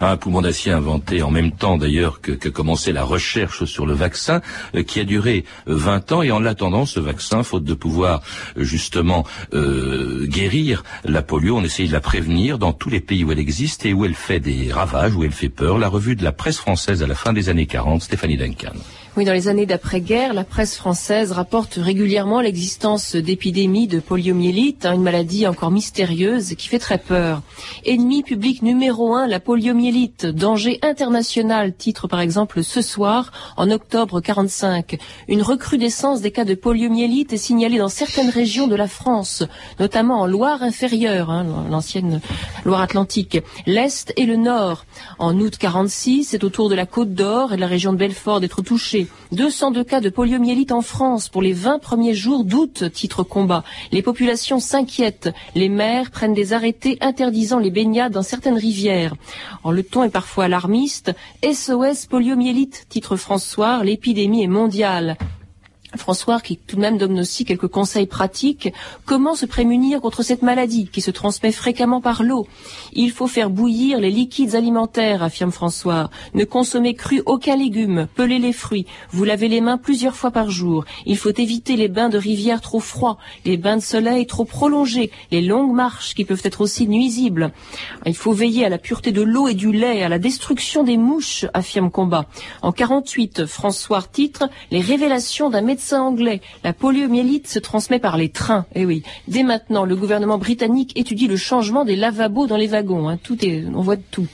Un 0.00 0.16
poumon 0.16 0.42
d'acier 0.42 0.72
inventé 0.72 1.22
en 1.22 1.30
même 1.30 1.52
temps 1.52 1.76
d'ailleurs 1.76 2.20
que, 2.20 2.48
commençait 2.48 2.92
la 2.92 3.04
recherche 3.04 3.64
sur 3.64 3.86
le 3.86 3.94
vaccin, 3.94 4.40
euh, 4.74 4.82
qui 4.82 5.00
a 5.00 5.04
duré 5.04 5.44
20 5.66 6.12
euh, 6.12 6.14
ans 6.16 6.22
et 6.22 6.30
en 6.30 6.40
l'attendant, 6.40 6.86
ce 6.86 7.00
vaccin, 7.00 7.42
faute 7.42 7.64
de 7.64 7.74
pouvoir 7.74 8.22
euh, 8.56 8.64
justement 8.64 9.24
guérir 9.52 10.84
la 11.04 11.22
polio, 11.22 11.56
on 11.56 11.64
essaye 11.64 11.88
de 11.88 11.92
la 11.92 12.00
prévenir 12.00 12.58
dans 12.58 12.72
tous 12.72 12.90
les 12.90 13.00
pays 13.00 13.24
où 13.24 13.32
elle 13.32 13.38
existe 13.38 13.84
et 13.86 13.92
où 13.92 14.04
elle 14.04 14.14
fait 14.14 14.40
des 14.40 14.72
ravages, 14.72 15.14
où 15.14 15.24
elle 15.24 15.32
fait 15.32 15.48
peur. 15.48 15.78
La 15.78 15.88
revue 15.88 16.16
de 16.16 16.24
la 16.24 16.32
presse 16.32 16.58
française 16.58 17.02
à 17.02 17.06
la 17.06 17.14
fin 17.14 17.32
des 17.32 17.48
années 17.48 17.66
40, 17.66 18.02
Stéphanie 18.02 18.36
Duncan. 18.36 18.72
Oui, 19.18 19.24
dans 19.24 19.32
les 19.32 19.48
années 19.48 19.66
d'après-guerre, 19.66 20.32
la 20.32 20.44
presse 20.44 20.76
française 20.76 21.32
rapporte 21.32 21.74
régulièrement 21.74 22.40
l'existence 22.40 23.16
d'épidémies 23.16 23.88
de 23.88 23.98
poliomyélite, 23.98 24.86
hein, 24.86 24.94
une 24.94 25.02
maladie 25.02 25.44
encore 25.48 25.72
mystérieuse 25.72 26.54
qui 26.54 26.68
fait 26.68 26.78
très 26.78 26.98
peur. 26.98 27.42
Ennemi 27.84 28.22
public 28.22 28.62
numéro 28.62 29.16
un, 29.16 29.26
la 29.26 29.40
poliomyélite, 29.40 30.24
danger 30.24 30.78
international, 30.82 31.74
titre 31.74 32.06
par 32.06 32.20
exemple 32.20 32.62
ce 32.62 32.80
soir, 32.80 33.32
en 33.56 33.72
octobre 33.72 34.20
45. 34.20 35.00
Une 35.26 35.42
recrudescence 35.42 36.20
des 36.20 36.30
cas 36.30 36.44
de 36.44 36.54
poliomyélite 36.54 37.32
est 37.32 37.38
signalée 37.38 37.78
dans 37.78 37.88
certaines 37.88 38.30
régions 38.30 38.68
de 38.68 38.76
la 38.76 38.86
France, 38.86 39.42
notamment 39.80 40.20
en 40.20 40.26
Loire 40.26 40.62
inférieure, 40.62 41.30
hein, 41.30 41.44
l'ancienne 41.68 42.20
Loire-Atlantique, 42.64 43.38
l'Est 43.66 44.12
et 44.16 44.26
le 44.26 44.36
Nord. 44.36 44.84
En 45.18 45.36
août 45.40 45.56
46, 45.58 46.22
c'est 46.22 46.44
au 46.44 46.50
tour 46.50 46.68
de 46.68 46.76
la 46.76 46.86
Côte 46.86 47.14
d'Or 47.14 47.52
et 47.52 47.56
de 47.56 47.60
la 47.60 47.66
région 47.66 47.92
de 47.92 47.98
Belfort 47.98 48.38
d'être 48.38 48.62
touchés. 48.62 49.07
202 49.32 49.84
cas 49.84 50.00
de 50.00 50.08
poliomyélite 50.08 50.72
en 50.72 50.80
France 50.80 51.28
pour 51.28 51.42
les 51.42 51.52
20 51.52 51.78
premiers 51.80 52.14
jours 52.14 52.44
d'août, 52.44 52.84
titre 52.92 53.22
combat. 53.22 53.62
Les 53.92 54.02
populations 54.02 54.58
s'inquiètent. 54.58 55.30
Les 55.54 55.68
maires 55.68 56.10
prennent 56.10 56.34
des 56.34 56.52
arrêtés 56.52 56.98
interdisant 57.00 57.58
les 57.58 57.70
baignades 57.70 58.12
dans 58.12 58.22
certaines 58.22 58.56
rivières. 58.56 59.14
En 59.64 59.70
le 59.70 59.82
ton 59.82 60.04
est 60.04 60.10
parfois 60.10 60.44
alarmiste. 60.44 61.12
SOS 61.44 62.06
poliomyélite, 62.06 62.86
titre 62.88 63.16
François, 63.16 63.84
l'épidémie 63.84 64.42
est 64.42 64.48
mondiale. 64.48 65.16
François, 65.96 66.40
qui 66.40 66.58
tout 66.58 66.76
de 66.76 66.80
même 66.80 66.98
donne 66.98 67.18
aussi 67.18 67.44
quelques 67.44 67.68
conseils 67.68 68.06
pratiques. 68.06 68.72
Comment 69.06 69.34
se 69.34 69.46
prémunir 69.46 70.00
contre 70.00 70.22
cette 70.22 70.42
maladie 70.42 70.88
qui 70.92 71.00
se 71.00 71.10
transmet 71.10 71.50
fréquemment 71.50 72.02
par 72.02 72.22
l'eau? 72.22 72.46
Il 72.92 73.10
faut 73.10 73.26
faire 73.26 73.48
bouillir 73.48 73.98
les 73.98 74.10
liquides 74.10 74.54
alimentaires, 74.54 75.22
affirme 75.22 75.50
François. 75.50 76.10
Ne 76.34 76.44
consommer 76.44 76.94
cru 76.94 77.22
aucun 77.24 77.56
légume, 77.56 78.06
peler 78.14 78.38
les 78.38 78.52
fruits. 78.52 78.86
Vous 79.10 79.24
lavez 79.24 79.48
les 79.48 79.62
mains 79.62 79.78
plusieurs 79.78 80.14
fois 80.14 80.30
par 80.30 80.50
jour. 80.50 80.84
Il 81.06 81.16
faut 81.16 81.32
éviter 81.32 81.76
les 81.76 81.88
bains 81.88 82.10
de 82.10 82.18
rivière 82.18 82.60
trop 82.60 82.80
froids, 82.80 83.16
les 83.46 83.56
bains 83.56 83.76
de 83.76 83.82
soleil 83.82 84.26
trop 84.26 84.44
prolongés, 84.44 85.10
les 85.30 85.40
longues 85.40 85.74
marches 85.74 86.14
qui 86.14 86.26
peuvent 86.26 86.42
être 86.44 86.60
aussi 86.60 86.86
nuisibles. 86.86 87.52
Il 88.04 88.14
faut 88.14 88.32
veiller 88.32 88.66
à 88.66 88.68
la 88.68 88.78
pureté 88.78 89.10
de 89.10 89.22
l'eau 89.22 89.48
et 89.48 89.54
du 89.54 89.72
lait, 89.72 90.02
à 90.02 90.10
la 90.10 90.18
destruction 90.18 90.84
des 90.84 90.98
mouches, 90.98 91.46
affirme 91.54 91.90
Combat. 91.90 92.26
En 92.60 92.72
48, 92.72 93.46
François 93.46 94.02
titre 94.02 94.48
Les 94.70 94.80
révélations 94.80 95.48
d'un 95.48 95.62
médecin 95.62 95.77
médecin 95.78 96.02
anglais, 96.02 96.40
la 96.64 96.72
poliomyélite 96.72 97.46
se 97.46 97.60
transmet 97.60 98.00
par 98.00 98.16
les 98.16 98.30
trains. 98.30 98.66
Eh 98.74 98.84
oui. 98.84 99.04
Dès 99.28 99.44
maintenant, 99.44 99.84
le 99.84 99.94
gouvernement 99.94 100.36
britannique 100.36 100.90
étudie 100.98 101.28
le 101.28 101.36
changement 101.36 101.84
des 101.84 101.94
lavabos 101.94 102.48
dans 102.48 102.56
les 102.56 102.66
wagons. 102.66 103.08
Hein. 103.08 103.16
Tout 103.22 103.44
est, 103.44 103.64
on 103.72 103.80
voit 103.80 103.94
de 103.94 104.02
tout. 104.10 104.26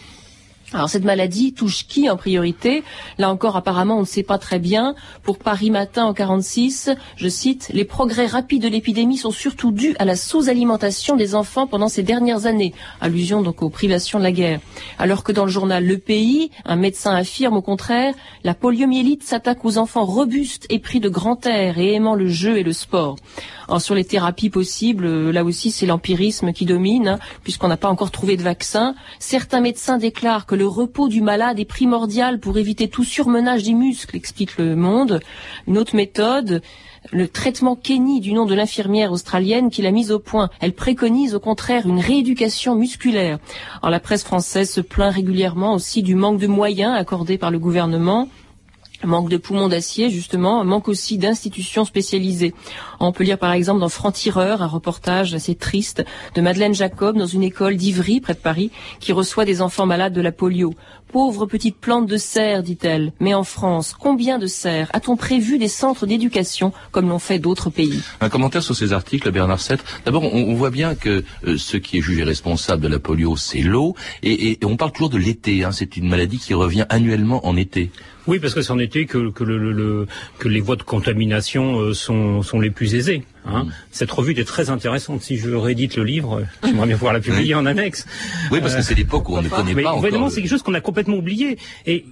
Alors 0.75 0.89
cette 0.89 1.05
maladie 1.05 1.53
touche 1.53 1.87
qui 1.87 2.11
en 2.11 2.17
priorité? 2.17 2.83
Là 3.19 3.31
encore, 3.31 3.57
apparemment, 3.57 3.97
on 3.97 4.01
ne 4.01 4.07
sait 4.07 4.25
pas 4.25 4.39
très 4.39 4.59
bien. 4.59 4.97
Pour 5.23 5.39
Paris 5.39 5.71
Matin 5.71 6.05
en 6.05 6.13
46, 6.13 6.91
je 7.17 7.29
cite, 7.29 7.71
les 7.73 7.85
progrès 7.85 8.27
rapides 8.27 8.63
de 8.63 8.69
l'épidémie 8.69 9.17
sont 9.17 9.31
surtout 9.31 9.71
dus 9.71 9.95
à 10.01 10.05
la 10.05 10.17
sous-alimentation 10.17 11.15
des 11.15 11.37
enfants 11.37 11.69
pendant 11.69 11.89
ces 11.89 12.03
dernières 12.03 12.47
années. 12.47 12.75
Allusion 13.01 13.41
donc 13.41 13.63
aux 13.63 13.71
privations 13.71 14.19
de 14.19 14.25
la 14.25 14.33
guerre. 14.33 14.59
Alors 14.99 15.23
que 15.23 15.31
dans 15.31 15.45
le 15.45 15.51
journal 15.51 15.87
Le 15.87 15.99
Pays, 15.99 16.51
un 16.65 16.77
médecin 16.77 17.15
affirme 17.15 17.57
au 17.57 17.63
contraire, 17.63 18.13
la 18.43 18.55
poliomyélite 18.55 19.23
s'attaque 19.23 19.65
aux 19.65 19.79
enfants 19.79 20.05
robustes 20.05 20.67
et 20.71 20.81
pris 20.81 20.99
de 20.99 21.09
grand 21.09 21.47
air 21.47 21.79
et 21.79 21.95
aimant 21.95 22.17
le 22.17 22.27
jeu 22.27 22.59
et 22.59 22.65
le 22.65 22.73
sport. 22.73 23.17
Alors, 23.69 23.81
sur 23.81 23.95
les 23.95 24.05
thérapies 24.05 24.51
possibles, 24.51 25.31
là 25.31 25.45
aussi 25.45 25.71
c'est 25.71 25.87
l'empirisme 25.87 26.53
qui 26.53 26.67
domine, 26.67 27.09
hein, 27.09 27.19
puisqu'on 27.43 27.69
n'a 27.69 27.79
pas 27.79 27.89
encore 27.89 28.11
trouvé 28.11 28.37
de 28.37 28.43
vaccin. 28.43 28.95
Certains 29.19 29.61
médecins 29.61 29.97
déclarent 29.97 30.45
que 30.45 30.55
le 30.55 30.64
repos 30.67 31.09
du 31.09 31.21
malade 31.21 31.59
est 31.59 31.65
primordial 31.65 32.41
pour 32.41 32.59
éviter 32.59 32.89
tout 32.89 33.05
surmenage 33.05 33.63
des 33.65 33.75
muscles, 33.75 34.17
explique 34.17 34.59
le 34.59 34.77
Monde. 34.77 35.21
Une 35.67 35.79
autre 35.79 35.97
méthode, 35.97 36.63
le 37.13 37.29
traitement 37.29 37.77
Kenny 37.77 38.21
du 38.21 38.33
nom 38.33 38.47
de 38.47 38.55
l'infirmière 38.55 39.13
australienne 39.13 39.71
qui 39.71 39.83
l'a 39.83 39.91
mise 39.91 40.13
au 40.13 40.19
point. 40.19 40.51
Elle 40.61 40.73
préconise 40.73 41.35
au 41.35 41.41
contraire 41.41 41.87
une 41.87 42.01
rééducation 42.01 42.75
musculaire. 42.75 43.39
Alors 43.83 43.91
la 43.91 44.01
presse 44.01 44.25
française 44.25 44.71
se 44.71 44.81
plaint 44.81 45.15
régulièrement 45.15 45.75
aussi 45.75 46.03
du 46.03 46.15
manque 46.15 46.39
de 46.39 46.47
moyens 46.47 46.95
accordés 46.97 47.39
par 47.39 47.51
le 47.51 47.59
gouvernement 47.59 48.29
manque 49.05 49.29
de 49.29 49.37
poumons 49.37 49.69
d'acier, 49.69 50.11
justement, 50.11 50.65
manque 50.65 50.89
aussi 50.89 51.19
d'institutions 51.19 51.85
spécialisées. 51.85 52.55
On 53.01 53.13
peut 53.13 53.25
lire 53.25 53.39
par 53.39 53.53
exemple 53.53 53.81
dans 53.81 53.89
Franc-Tireur 53.89 54.63
un 54.63 54.67
reportage 54.67 55.35
assez 55.35 55.55
triste 55.55 56.05
de 56.35 56.41
Madeleine 56.41 56.75
Jacob 56.75 57.17
dans 57.17 57.27
une 57.27 57.43
école 57.43 57.77
d'Ivry, 57.77 58.21
près 58.21 58.35
de 58.35 58.39
Paris, 58.39 58.71
qui 59.01 59.13
reçoit 59.13 59.45
des 59.45 59.63
enfants 59.63 59.87
malades 59.87 60.13
de 60.13 60.21
la 60.21 60.33
polio. 60.33 60.75
Pauvre 61.15 61.47
petite 61.47 61.77
plante 61.77 62.09
de 62.09 62.17
serre, 62.17 62.65
dit-elle. 62.65 63.13
Mais 63.21 63.35
en 63.35 63.45
France, 63.45 63.95
combien 63.97 64.41
de 64.41 64.49
serres 64.49 64.91
A-t-on 64.93 65.17
prévu 65.17 65.59
des 65.59 65.69
centres 65.69 66.07
d'éducation 66.07 66.73
comme 66.91 67.09
l'ont 67.09 67.21
fait 67.21 67.39
d'autres 67.39 67.71
pays? 67.71 68.03
Un 68.21 68.29
commentaire 68.29 68.65
sur 68.65 68.75
ces 68.75 68.93
articles, 68.93 69.31
Bernard 69.31 69.61
Sett. 69.61 69.79
D'abord, 70.05 70.25
on, 70.25 70.53
voit 70.55 70.71
bien 70.71 70.97
que 70.97 71.23
euh, 71.47 71.57
ce 71.57 71.77
qui 71.77 71.99
est 71.99 72.01
jugé 72.01 72.25
responsable 72.25 72.83
de 72.83 72.89
la 72.89 72.99
polio, 72.99 73.37
c'est 73.37 73.61
l'eau. 73.61 73.95
Et, 74.25 74.59
on 74.65 74.77
parle 74.77 74.91
toujours 74.91 75.09
de 75.09 75.19
l'été. 75.19 75.63
Hein. 75.63 75.71
C'est 75.71 75.97
une 75.97 76.09
maladie 76.09 76.39
qui 76.39 76.53
revient 76.53 76.85
annuellement 76.89 77.47
en 77.47 77.57
été. 77.57 77.93
Oui, 78.27 78.41
parce 78.41 78.53
que 78.53 78.63
c'est 78.63 78.73
en 78.73 78.81
été 78.81 79.07
que, 79.07 79.31
que, 79.31 79.45
le, 79.45 80.09
que 80.41 80.49
les 80.49 80.61
voies 80.61 80.75
de 80.75 80.83
contamination 80.83 81.79
euh, 81.79 81.95
sont, 81.95 82.43
sont 82.43 82.59
les 82.59 82.71
plus 82.71 82.97
aisées. 82.97 83.23
Hein. 83.47 83.65
Mm. 83.65 83.73
Cette 83.91 84.11
revue 84.11 84.39
est 84.39 84.45
très 84.45 84.71
intéressante. 84.71 85.23
Si 85.23 85.37
je 85.37 85.51
réédite 85.51 85.97
le 85.97 86.05
livre, 86.05 86.45
j'aimerais 86.63 86.87
bien 86.87 86.97
pouvoir 86.97 87.13
la 87.13 87.21
publier 87.21 87.55
en 87.55 87.67
annexe. 87.67 88.07
Oui, 88.51 88.61
parce 88.61 88.75
que 88.75 88.83
c'est 88.83 88.95
l'époque 88.95 89.29
où 89.29 89.37
on 89.37 89.43
ne 89.43 89.49
connaît 89.49 89.75
pas 89.75 89.91
encore. 89.91 90.05
Évidemment, 90.05 90.31
c'est 90.31 90.41
quelque 90.41 90.51
chose 90.51 90.63
qu'on 90.63 90.75
a 90.75 90.81
complètement 90.81 91.17
oublié. 91.17 91.59
Et 91.87 92.05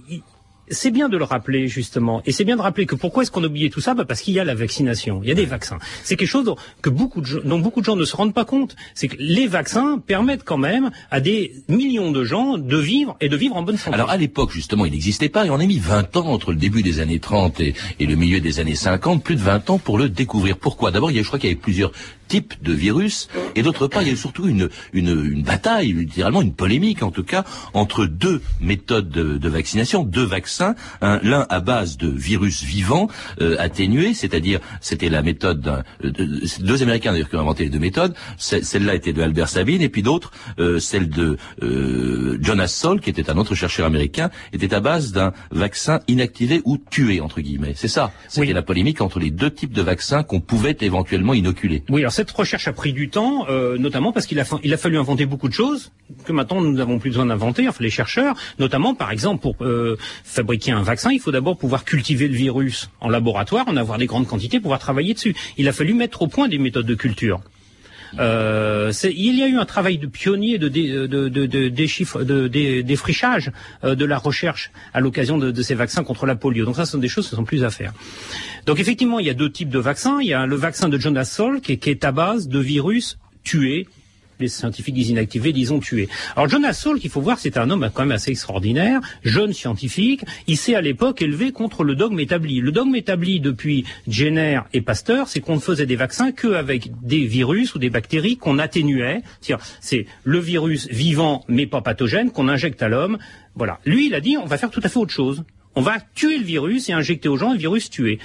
c'est 0.69 0.91
bien 0.91 1.09
de 1.09 1.17
le 1.17 1.23
rappeler 1.23 1.67
justement, 1.67 2.21
et 2.25 2.31
c'est 2.31 2.45
bien 2.45 2.55
de 2.55 2.61
rappeler 2.61 2.85
que 2.85 2.95
pourquoi 2.95 3.23
est-ce 3.23 3.31
qu'on 3.31 3.43
a 3.43 3.47
oublié 3.47 3.69
tout 3.69 3.81
ça? 3.81 3.93
Bah 3.93 4.05
Parce 4.05 4.21
qu'il 4.21 4.33
y 4.33 4.39
a 4.39 4.43
la 4.43 4.55
vaccination, 4.55 5.21
il 5.23 5.29
y 5.29 5.31
a 5.31 5.35
des 5.35 5.45
vaccins. 5.45 5.77
C'est 6.03 6.15
quelque 6.15 6.29
chose 6.29 6.45
dont, 6.45 6.55
que 6.81 6.89
beaucoup 6.89 7.21
de, 7.21 7.41
dont 7.43 7.59
beaucoup 7.59 7.81
de 7.81 7.85
gens 7.85 7.95
ne 7.95 8.05
se 8.05 8.15
rendent 8.15 8.33
pas 8.33 8.45
compte. 8.45 8.75
C'est 8.93 9.07
que 9.07 9.15
les 9.19 9.47
vaccins 9.47 9.99
permettent 9.99 10.43
quand 10.43 10.57
même 10.57 10.91
à 11.11 11.19
des 11.19 11.53
millions 11.67 12.11
de 12.11 12.23
gens 12.23 12.57
de 12.57 12.77
vivre 12.77 13.15
et 13.21 13.29
de 13.29 13.35
vivre 13.35 13.55
en 13.55 13.63
bonne 13.63 13.77
santé. 13.77 13.93
Alors 13.93 14.09
à 14.09 14.17
l'époque 14.17 14.51
justement, 14.51 14.85
il 14.85 14.91
n'existait 14.91 15.29
pas, 15.29 15.45
et 15.45 15.49
on 15.49 15.59
a 15.59 15.65
mis 15.65 15.79
20 15.79 16.17
ans 16.17 16.27
entre 16.27 16.51
le 16.51 16.57
début 16.57 16.83
des 16.83 16.99
années 16.99 17.19
30 17.19 17.59
et, 17.59 17.73
et, 17.99 18.05
le 18.05 18.15
milieu 18.15 18.39
des 18.39 18.59
années 18.59 18.75
50, 18.75 19.23
plus 19.23 19.35
de 19.35 19.41
20 19.41 19.69
ans 19.69 19.77
pour 19.77 19.97
le 19.97 20.09
découvrir. 20.09 20.57
Pourquoi? 20.57 20.91
D'abord, 20.91 21.11
je 21.11 21.21
crois 21.21 21.39
qu'il 21.39 21.49
y 21.49 21.53
avait 21.53 21.61
plusieurs 21.61 21.91
type 22.33 22.55
de 22.63 22.73
virus. 22.73 23.29
Et 23.55 23.61
d'autre 23.61 23.85
part, 23.85 24.01
il 24.01 24.09
y 24.09 24.11
a 24.11 24.15
surtout 24.15 24.47
une, 24.47 24.67
une, 24.91 25.09
une, 25.09 25.43
bataille, 25.43 25.93
littéralement 25.93 26.41
une 26.41 26.55
polémique 26.55 27.03
en 27.03 27.11
tout 27.11 27.23
cas, 27.23 27.43
entre 27.75 28.07
deux 28.07 28.41
méthodes 28.59 29.09
de, 29.09 29.37
de 29.37 29.49
vaccination, 29.49 30.01
deux 30.01 30.25
vaccins. 30.25 30.73
L'un 31.01 31.45
à 31.49 31.59
base 31.59 31.95
de 31.97 32.07
virus 32.07 32.63
vivants 32.63 33.07
euh, 33.39 33.55
atténués, 33.59 34.15
c'est-à-dire 34.15 34.59
c'était 34.81 35.09
la 35.09 35.21
méthode 35.21 35.61
d'un... 35.61 35.83
Euh, 36.03 36.11
deux 36.59 36.81
Américains 36.81 37.11
d'ailleurs 37.11 37.29
qui 37.29 37.35
ont 37.35 37.41
inventé 37.41 37.65
les 37.65 37.69
deux 37.69 37.77
méthodes. 37.77 38.15
Celle-là 38.37 38.95
était 38.95 39.13
de 39.13 39.21
Albert 39.21 39.49
Sabine 39.49 39.83
et 39.83 39.89
puis 39.89 40.01
d'autres, 40.01 40.31
euh, 40.57 40.79
celle 40.79 41.09
de 41.09 41.37
euh, 41.61 42.39
Jonas 42.41 42.69
Sol, 42.69 42.99
qui 42.99 43.11
était 43.11 43.29
un 43.29 43.37
autre 43.37 43.53
chercheur 43.53 43.85
américain, 43.85 44.31
était 44.53 44.73
à 44.73 44.79
base 44.79 45.11
d'un 45.11 45.33
vaccin 45.51 45.99
inactivé 46.07 46.63
ou 46.65 46.79
tué, 46.79 47.21
entre 47.21 47.41
guillemets. 47.41 47.73
C'est 47.75 47.87
ça. 47.87 48.11
C'était 48.27 48.53
la 48.53 48.63
polémique 48.63 49.01
entre 49.01 49.19
les 49.19 49.29
deux 49.29 49.51
types 49.51 49.73
de 49.73 49.83
vaccins 49.83 50.23
qu'on 50.23 50.41
pouvait 50.41 50.77
éventuellement 50.81 51.35
inoculer. 51.35 51.83
Oui, 51.89 52.05
cette 52.23 52.31
recherche 52.31 52.69
a 52.69 52.73
pris 52.73 52.93
du 52.93 53.09
temps, 53.09 53.47
euh, 53.49 53.77
notamment 53.77 54.13
parce 54.13 54.27
qu'il 54.27 54.39
a, 54.39 54.45
fallu 54.45 54.97
inventer 54.97 55.25
beaucoup 55.25 55.49
de 55.49 55.53
choses 55.53 55.91
que 56.23 56.31
maintenant 56.31 56.61
nous 56.61 56.71
n'avons 56.71 56.97
plus 56.97 57.09
besoin 57.09 57.25
d'inventer, 57.25 57.67
enfin 57.67 57.83
les 57.83 57.89
chercheurs, 57.89 58.33
notamment 58.59 58.95
par 58.95 59.11
exemple 59.11 59.41
pour 59.41 59.57
euh, 59.59 59.97
fabriquer 60.23 60.71
un 60.71 60.83
vaccin, 60.83 61.11
il 61.11 61.19
faut 61.19 61.33
d'abord 61.33 61.57
pouvoir 61.57 61.83
cultiver 61.83 62.29
le 62.29 62.35
virus 62.35 62.89
en 63.01 63.09
laboratoire, 63.09 63.67
en 63.67 63.75
avoir 63.75 63.97
des 63.97 64.05
grandes 64.05 64.27
quantités, 64.27 64.61
pouvoir 64.61 64.79
travailler 64.79 65.13
dessus. 65.13 65.35
Il 65.57 65.67
a 65.67 65.73
fallu 65.73 65.93
mettre 65.93 66.21
au 66.21 66.27
point 66.27 66.47
des 66.47 66.59
méthodes 66.59 66.85
de 66.85 66.95
culture. 66.95 67.41
Euh, 68.19 68.91
il 69.03 69.37
y 69.37 69.43
a 69.43 69.47
eu 69.47 69.57
un 69.57 69.65
travail 69.65 69.97
de 69.97 70.07
pionnier 70.07 70.57
de, 70.57 70.67
de, 70.67 71.07
de, 71.07 71.29
de, 71.29 71.45
de 71.45 72.81
défrichage 72.81 73.51
euh, 73.83 73.95
de 73.95 74.05
la 74.05 74.17
recherche 74.17 74.71
à 74.93 74.99
l'occasion 74.99 75.37
de, 75.37 75.61
ces 75.61 75.75
vaccins 75.75 76.03
contre 76.03 76.25
la 76.25 76.35
polio. 76.35 76.65
Donc 76.65 76.75
ça, 76.75 76.85
ce 76.85 76.93
sont 76.93 76.97
des 76.97 77.07
choses 77.07 77.29
qui 77.29 77.35
sont 77.35 77.43
plus 77.43 77.63
à 77.63 77.69
faire. 77.69 77.93
Donc 78.65 78.79
effectivement, 78.79 79.19
il 79.19 79.25
y 79.25 79.29
a 79.29 79.33
deux 79.33 79.51
types 79.51 79.69
de 79.69 79.79
vaccins. 79.79 80.19
Il 80.21 80.27
y 80.27 80.33
a 80.33 80.45
le 80.45 80.55
vaccin 80.55 80.89
de 80.89 80.97
Jonas 80.97 81.25
Salk 81.25 81.61
qui 81.61 81.77
qui 81.77 81.89
est 81.89 82.03
à 82.05 82.11
base 82.11 82.47
de 82.47 82.59
virus 82.59 83.17
tués 83.43 83.87
les 84.43 84.49
scientifiques 84.49 84.97
inactivés, 84.97 85.53
disons 85.53 85.79
tués. 85.79 86.09
Alors 86.35 86.49
Jonas 86.49 86.73
Salk, 86.73 86.99
qu'il 86.99 87.09
faut 87.09 87.21
voir, 87.21 87.39
c'est 87.39 87.57
un 87.57 87.69
homme 87.69 87.89
quand 87.93 88.03
même 88.03 88.11
assez 88.11 88.31
extraordinaire, 88.31 89.01
jeune 89.23 89.53
scientifique. 89.53 90.23
Il 90.47 90.57
s'est 90.57 90.75
à 90.75 90.81
l'époque 90.81 91.21
élevé 91.21 91.51
contre 91.51 91.83
le 91.83 91.95
dogme 91.95 92.19
établi. 92.19 92.59
Le 92.59 92.71
dogme 92.71 92.95
établi 92.95 93.39
depuis 93.39 93.85
Jenner 94.07 94.59
et 94.73 94.81
Pasteur, 94.81 95.27
c'est 95.27 95.39
qu'on 95.39 95.55
ne 95.55 95.61
faisait 95.61 95.85
des 95.85 95.95
vaccins 95.95 96.31
qu'avec 96.31 96.91
des 97.01 97.25
virus 97.25 97.73
ou 97.75 97.79
des 97.79 97.89
bactéries 97.89 98.37
qu'on 98.37 98.59
atténuait. 98.59 99.21
C'est 99.79 100.05
le 100.23 100.39
virus 100.39 100.87
vivant 100.89 101.45
mais 101.47 101.65
pas 101.65 101.81
pathogène 101.81 102.31
qu'on 102.31 102.49
injecte 102.49 102.83
à 102.83 102.89
l'homme. 102.89 103.17
Voilà. 103.55 103.79
Lui, 103.85 104.07
il 104.07 104.15
a 104.15 104.19
dit, 104.19 104.37
on 104.37 104.45
va 104.45 104.57
faire 104.57 104.71
tout 104.71 104.81
à 104.83 104.89
fait 104.89 104.99
autre 104.99 105.13
chose. 105.13 105.43
On 105.75 105.81
va 105.81 105.97
tuer 106.13 106.37
le 106.37 106.43
virus 106.43 106.89
et 106.89 106.93
injecter 106.93 107.29
aux 107.29 107.37
gens 107.37 107.53
le 107.53 107.57
virus 107.57 107.89
tué. 107.89 108.19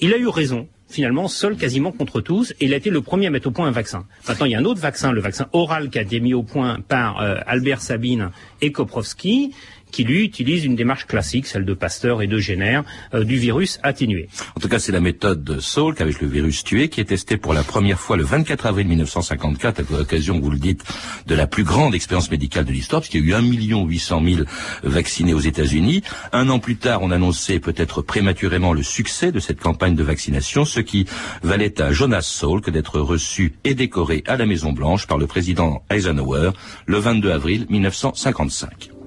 Il 0.00 0.12
a 0.14 0.16
eu 0.16 0.28
raison 0.28 0.66
finalement 0.90 1.28
seul 1.28 1.56
quasiment 1.56 1.92
contre 1.92 2.20
tous, 2.20 2.52
et 2.52 2.66
il 2.66 2.74
a 2.74 2.76
été 2.76 2.90
le 2.90 3.00
premier 3.00 3.26
à 3.26 3.30
mettre 3.30 3.48
au 3.48 3.50
point 3.50 3.66
un 3.66 3.70
vaccin. 3.70 4.04
Maintenant, 4.28 4.46
il 4.46 4.52
y 4.52 4.54
a 4.54 4.58
un 4.58 4.64
autre 4.64 4.80
vaccin, 4.80 5.12
le 5.12 5.20
vaccin 5.20 5.46
oral 5.52 5.90
qui 5.90 5.98
a 5.98 6.02
été 6.02 6.20
mis 6.20 6.34
au 6.34 6.42
point 6.42 6.80
par 6.86 7.20
euh, 7.20 7.36
Albert 7.46 7.80
Sabine 7.80 8.30
et 8.60 8.72
Koprowski, 8.72 9.52
qui 9.90 10.04
lui 10.04 10.24
utilise 10.24 10.64
une 10.64 10.76
démarche 10.76 11.06
classique, 11.06 11.46
celle 11.46 11.64
de 11.64 11.74
Pasteur 11.74 12.22
et 12.22 12.26
de 12.26 12.38
Jenner, 12.38 12.80
euh, 13.14 13.24
du 13.24 13.36
virus 13.36 13.78
atténué. 13.82 14.28
En 14.56 14.60
tout 14.60 14.68
cas, 14.68 14.78
c'est 14.78 14.92
la 14.92 15.00
méthode 15.00 15.44
de 15.44 15.60
Salk 15.60 16.00
avec 16.00 16.20
le 16.20 16.28
virus 16.28 16.64
tué 16.64 16.88
qui 16.88 17.00
est 17.00 17.06
testée 17.06 17.36
pour 17.36 17.54
la 17.54 17.62
première 17.62 17.98
fois 17.98 18.16
le 18.16 18.24
24 18.24 18.66
avril 18.66 18.86
1954 18.88 19.80
à 19.80 19.98
l'occasion, 19.98 20.40
vous 20.40 20.50
le 20.50 20.58
dites, 20.58 20.84
de 21.26 21.34
la 21.34 21.46
plus 21.46 21.64
grande 21.64 21.94
expérience 21.94 22.30
médicale 22.30 22.64
de 22.64 22.72
l'histoire, 22.72 23.00
puisqu'il 23.02 23.24
y 23.26 23.34
a 23.34 23.38
eu 23.38 23.40
1 23.40 23.86
800 23.86 24.22
000 24.24 24.42
vaccinés 24.82 25.34
aux 25.34 25.40
États-Unis. 25.40 26.02
Un 26.32 26.48
an 26.48 26.58
plus 26.58 26.76
tard, 26.76 27.02
on 27.02 27.10
annonçait 27.10 27.58
peut-être 27.58 28.02
prématurément 28.02 28.72
le 28.72 28.82
succès 28.82 29.32
de 29.32 29.40
cette 29.40 29.60
campagne 29.60 29.94
de 29.94 30.02
vaccination, 30.02 30.64
ce 30.64 30.80
qui 30.80 31.06
valait 31.42 31.80
à 31.80 31.92
Jonas 31.92 32.22
Salk 32.22 32.70
d'être 32.70 33.00
reçu 33.00 33.54
et 33.64 33.74
décoré 33.74 34.22
à 34.26 34.36
la 34.36 34.46
Maison 34.46 34.72
Blanche 34.72 35.06
par 35.06 35.18
le 35.18 35.26
président 35.26 35.82
Eisenhower 35.90 36.50
le 36.86 36.98
22 36.98 37.30
avril 37.30 37.66
1955. 37.68 38.99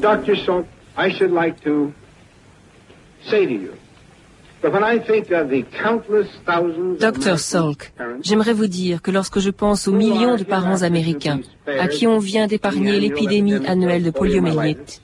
Dr. 0.00 0.36
Salk, 0.36 0.66
I 0.96 1.10
should 1.10 1.32
like 1.32 1.60
to 1.64 1.92
say 3.28 3.46
to 3.46 3.52
you 3.52 3.72
Docteur 7.00 7.38
Salk, 7.38 7.92
j'aimerais 8.22 8.52
vous 8.52 8.66
dire 8.66 9.00
que 9.02 9.12
lorsque 9.12 9.38
je 9.38 9.50
pense 9.50 9.86
aux 9.86 9.92
millions 9.92 10.34
de 10.34 10.42
parents 10.42 10.82
américains 10.82 11.38
à 11.66 11.86
qui 11.86 12.08
on 12.08 12.18
vient 12.18 12.48
d'épargner 12.48 12.98
l'épidémie 12.98 13.64
annuelle 13.66 14.02
de 14.02 14.10
poliomyélite, 14.10 15.00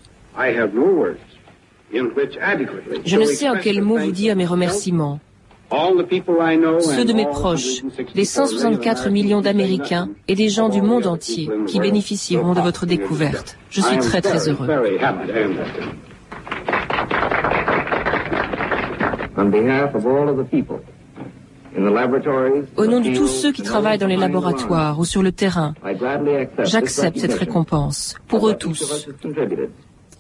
je 3.05 3.17
ne 3.17 3.25
sais 3.25 3.49
en 3.49 3.59
quels 3.59 3.81
mots 3.81 3.99
vous 3.99 4.11
dire 4.11 4.35
mes 4.35 4.47
remerciements 4.47 5.21
ceux 5.71 7.05
de 7.05 7.13
mes 7.13 7.27
proches, 7.27 7.83
les 8.15 8.25
164 8.25 9.11
millions 9.11 9.41
d'Américains 9.41 10.09
et 10.29 10.35
des 10.35 10.49
gens 10.49 10.69
du 10.69 10.83
monde 10.83 11.07
entier 11.07 11.49
qui 11.67 11.81
bénéficieront 11.81 12.55
de 12.55 12.61
votre 12.61 12.87
découverte. 12.87 13.59
Je 13.71 13.81
suis 13.81 13.99
très 13.99 14.21
très 14.21 14.49
heureux. 14.49 14.69
Au 22.77 22.87
nom 22.87 23.01
de 23.01 23.17
tous 23.17 23.27
ceux 23.27 23.51
qui 23.51 23.63
travaillent 23.63 23.99
dans 23.99 24.07
les 24.07 24.17
laboratoires 24.17 24.99
ou 25.01 25.05
sur 25.05 25.23
le 25.23 25.33
terrain, 25.33 25.75
j'accepte 26.61 27.19
cette 27.19 27.35
récompense, 27.35 28.15
pour 28.29 28.49
eux 28.49 28.55
tous. 28.55 29.09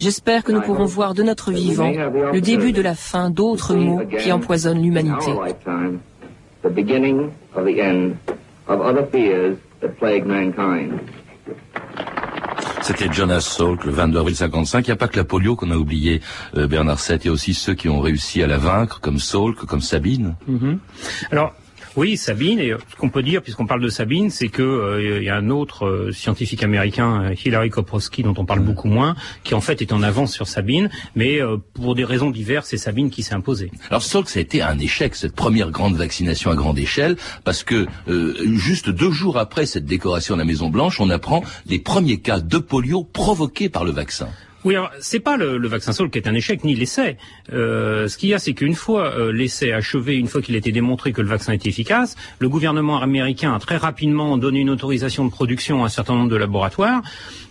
J'espère 0.00 0.44
que 0.44 0.52
nous 0.52 0.60
pourrons 0.60 0.84
voir 0.84 1.14
de 1.14 1.22
notre 1.22 1.52
vivant 1.52 1.92
le 2.32 2.40
début 2.40 2.72
de 2.72 2.82
la 2.82 2.94
fin 2.94 3.30
d'autres 3.30 3.74
maux 3.74 4.02
qui 4.18 4.32
empoisonnent 4.32 4.82
l'humanité. 4.82 5.32
C'était 12.82 13.10
Jonas 13.10 13.40
Salk, 13.40 13.84
le 13.86 13.92
22 13.92 14.18
avril 14.18 14.36
55. 14.36 14.86
Il 14.86 14.90
n'y 14.90 14.92
a 14.92 14.96
pas 14.96 15.08
que 15.08 15.16
la 15.16 15.24
polio 15.24 15.56
qu'on 15.56 15.70
a 15.70 15.76
oublié, 15.76 16.20
euh, 16.54 16.66
Bernard 16.66 17.00
Sett. 17.00 17.24
Il 17.24 17.28
y 17.28 17.30
a 17.30 17.32
aussi 17.32 17.54
ceux 17.54 17.72
qui 17.72 17.88
ont 17.88 18.00
réussi 18.00 18.42
à 18.42 18.46
la 18.46 18.58
vaincre, 18.58 19.00
comme 19.00 19.18
Salk, 19.18 19.56
comme 19.64 19.80
Sabine. 19.80 20.36
Mm-hmm. 20.50 20.78
Alors, 21.30 21.54
oui, 21.96 22.16
Sabine. 22.16 22.58
Et 22.60 22.72
ce 22.90 22.96
qu'on 22.96 23.08
peut 23.08 23.22
dire, 23.22 23.42
puisqu'on 23.42 23.66
parle 23.66 23.80
de 23.80 23.88
Sabine, 23.88 24.30
c'est 24.30 24.48
que 24.48 24.62
euh, 24.62 25.18
il 25.20 25.24
y 25.24 25.28
a 25.28 25.36
un 25.36 25.50
autre 25.50 25.86
euh, 25.86 26.12
scientifique 26.12 26.62
américain, 26.62 27.22
euh, 27.22 27.34
Hilary 27.44 27.70
Koprowski, 27.70 28.22
dont 28.22 28.34
on 28.36 28.44
parle 28.44 28.60
beaucoup 28.60 28.88
moins, 28.88 29.14
qui 29.44 29.54
en 29.54 29.60
fait 29.60 29.80
est 29.80 29.92
en 29.92 30.02
avance 30.02 30.32
sur 30.32 30.48
Sabine, 30.48 30.90
mais 31.14 31.38
pour 31.74 31.94
des 31.94 32.04
raisons 32.04 32.30
diverses, 32.30 32.68
c'est 32.68 32.76
Sabine 32.76 33.10
qui 33.10 33.22
s'est 33.22 33.34
imposée. 33.34 33.70
Alors 33.90 34.02
Salk, 34.02 34.28
ça 34.28 34.38
a 34.38 34.42
été 34.42 34.62
un 34.62 34.78
échec 34.78 35.14
cette 35.14 35.34
première 35.34 35.70
grande 35.70 35.96
vaccination 35.96 36.50
à 36.50 36.54
grande 36.54 36.78
échelle, 36.78 37.16
parce 37.44 37.62
que 37.62 37.86
juste 38.06 38.90
deux 38.90 39.10
jours 39.10 39.38
après 39.38 39.66
cette 39.66 39.84
décoration 39.84 40.34
à 40.34 40.38
la 40.38 40.44
Maison 40.44 40.68
Blanche, 40.68 41.00
on 41.00 41.10
apprend 41.10 41.42
les 41.66 41.78
premiers 41.78 42.18
cas 42.18 42.40
de 42.40 42.58
polio 42.58 43.04
provoqués 43.04 43.68
par 43.68 43.84
le 43.84 43.92
vaccin. 43.92 44.28
Oui, 44.64 44.74
alors 44.76 44.90
c'est 44.98 45.20
pas 45.20 45.36
le, 45.36 45.58
le, 45.58 45.68
vaccin 45.68 45.92
Sol 45.92 46.08
qui 46.08 46.16
est 46.16 46.26
un 46.26 46.34
échec 46.34 46.64
ni 46.64 46.74
l'essai. 46.74 47.18
Euh, 47.52 48.08
ce 48.08 48.16
qu'il 48.16 48.30
y 48.30 48.34
a, 48.34 48.38
c'est 48.38 48.54
qu'une 48.54 48.74
fois 48.74 49.12
euh, 49.12 49.30
l'essai 49.30 49.72
achevé, 49.72 50.16
une 50.16 50.26
fois 50.26 50.40
qu'il 50.40 50.54
a 50.54 50.58
été 50.58 50.72
démontré 50.72 51.12
que 51.12 51.20
le 51.20 51.28
vaccin 51.28 51.52
était 51.52 51.68
efficace, 51.68 52.16
le 52.38 52.48
gouvernement 52.48 53.02
américain 53.02 53.54
a 53.54 53.58
très 53.58 53.76
rapidement 53.76 54.38
donné 54.38 54.60
une 54.60 54.70
autorisation 54.70 55.26
de 55.26 55.30
production 55.30 55.82
à 55.82 55.86
un 55.86 55.90
certain 55.90 56.14
nombre 56.14 56.30
de 56.30 56.36
laboratoires 56.36 57.02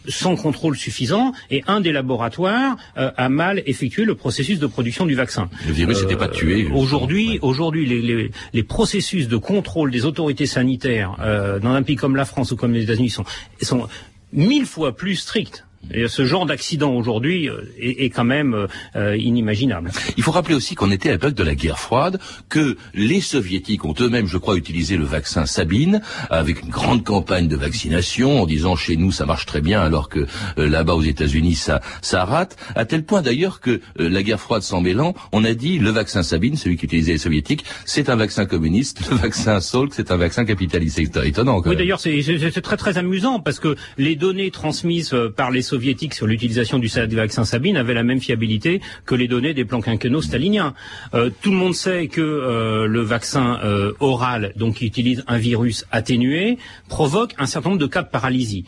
sans 0.08 0.36
contrôle 0.36 0.76
suffisant, 0.76 1.32
et 1.50 1.64
un 1.66 1.80
des 1.80 1.94
laboratoires 1.94 2.76
euh, 2.98 3.12
a 3.16 3.30
mal 3.30 3.64
effectué 3.68 4.04
le 4.04 4.16
processus 4.16 4.60
de 4.60 4.68
production 4.68 5.06
du 5.06 5.16
vaccin. 5.16 5.50
Le 5.66 5.72
virus 5.72 6.02
n'était 6.02 6.18
pas 6.18 6.28
tué. 6.28 6.68
Aujourd'hui, 6.74 7.40
aujourd'hui, 7.42 7.86
les, 7.86 8.02
les, 8.02 8.32
les, 8.52 8.64
processus 8.64 9.30
de 9.30 9.38
contrôle 9.38 9.92
des 9.92 10.04
autorités 10.04 10.46
sanitaires 10.46 11.16
dans 11.62 11.72
un 11.72 11.84
pays 11.84 11.96
comme 11.96 12.18
la 12.18 12.26
France 12.26 12.52
ou 12.52 12.58
comme 12.58 12.74
les 12.74 12.84
États-Unis 12.84 13.12
sont, 13.12 13.24
sont 13.62 13.88
mille 14.34 14.66
fois 14.66 14.94
plus 14.94 15.16
stricts 15.16 15.64
et 15.92 16.08
ce 16.08 16.26
genre 16.26 16.46
d'accident 16.46 16.94
aujourd'hui 16.94 17.50
euh, 17.50 17.62
est, 17.78 18.10
quand 18.10 18.24
même 18.24 18.54
euh, 18.54 18.68
euh, 18.96 19.18
inimaginable. 19.18 19.92
Il 20.18 20.24
faut 20.24 20.32
rappeler 20.32 20.56
aussi 20.56 20.76
qu'on 20.76 20.92
était 20.92 21.10
à 21.10 21.14
l'époque 21.14 21.34
de 21.34 21.44
la 21.44 21.56
guerre 21.56 21.80
froide, 21.80 22.20
que 22.50 22.78
les 22.94 23.22
soviétiques 23.22 23.86
ont 23.86 23.94
eux-mêmes, 24.00 24.28
je 24.28 24.38
crois, 24.38 24.56
utilisé 24.56 24.98
le 24.98 25.04
vaccin 25.04 25.46
Sabine, 25.46 26.02
avec 26.30 26.62
une 26.64 26.70
grande 26.70 27.04
campagne 27.04 27.48
de 27.48 27.56
vaccination, 27.56 28.42
en 28.42 28.46
disant 28.46 28.76
chez 28.76 28.96
nous 28.96 29.12
ça 29.12 29.26
marche 29.26 29.46
très 29.46 29.62
bien, 29.62 29.82
alors 29.82 30.10
que 30.10 30.26
là-bas 30.58 30.94
aux 30.94 31.02
États-Unis 31.02 31.56
ça, 31.56 31.82
ça 32.02 32.26
rate, 32.26 32.58
à 32.76 32.86
tel 32.86 33.04
point 33.04 33.22
d'ailleurs 33.22 33.60
que 33.60 33.82
la 33.98 34.24
guerre 34.24 34.40
froide 34.40 34.62
s'en 34.62 34.82
mêlant, 34.82 35.14
on 35.32 35.44
a 35.44 35.54
dit 35.54 35.80
le 35.80 35.90
vaccin 35.90 36.24
Sabine, 36.24 36.56
celui 36.56 36.78
qu'utilisaient 36.78 37.14
les 37.14 37.18
soviétiques, 37.18 37.66
c'est 37.86 38.10
un 38.10 38.16
vaccin 38.16 38.46
communiste, 38.46 39.10
le 39.10 39.18
vaccin 39.18 39.60
Salk, 39.60 39.94
c'est 39.94 40.12
un 40.12 40.18
vaccin 40.18 40.46
capitaliste. 40.46 40.96
C'est 40.96 41.28
étonnant. 41.28 41.62
oui, 41.66 41.76
d'ailleurs, 41.76 42.00
c'est 42.00 42.62
très 42.62 42.78
très 42.78 42.98
amusant 42.98 43.40
parce 43.40 43.60
que 43.60 43.76
les 43.98 44.16
données 44.16 44.52
transmises 44.52 45.16
par 45.36 45.52
les 45.52 45.62
soviétiques 45.62 45.73
sur 46.12 46.28
l'utilisation 46.28 46.80
du, 46.80 46.88
vaccin 46.88 47.46
Sabine 47.46 47.78
avaient 47.78 47.94
la 47.94 48.04
même 48.04 48.20
fiabilité 48.20 48.82
que 49.06 49.16
les 49.16 49.28
données 49.28 49.54
des 49.54 49.66
plans 49.66 49.82
quinquennaux 49.82 50.22
staliniens. 50.22 50.74
Euh, 51.14 51.30
tout 51.42 51.52
le 51.52 51.58
monde 51.58 51.76
sait 51.76 52.08
que 52.08 52.22
euh, 52.22 52.86
le 52.88 53.02
vaccin 53.02 53.60
euh, 53.64 53.94
oral, 54.00 54.54
donc 54.56 54.76
qui 54.76 54.86
utilise 54.86 55.24
un 55.28 55.38
virus 55.38 55.86
atténué, 55.92 56.58
provoque 56.90 57.34
un 57.38 57.46
certain 57.46 57.70
nombre 57.70 57.82
de 57.82 57.88
cas 57.88 58.04
de 58.04 58.10
paralysie 58.10 58.66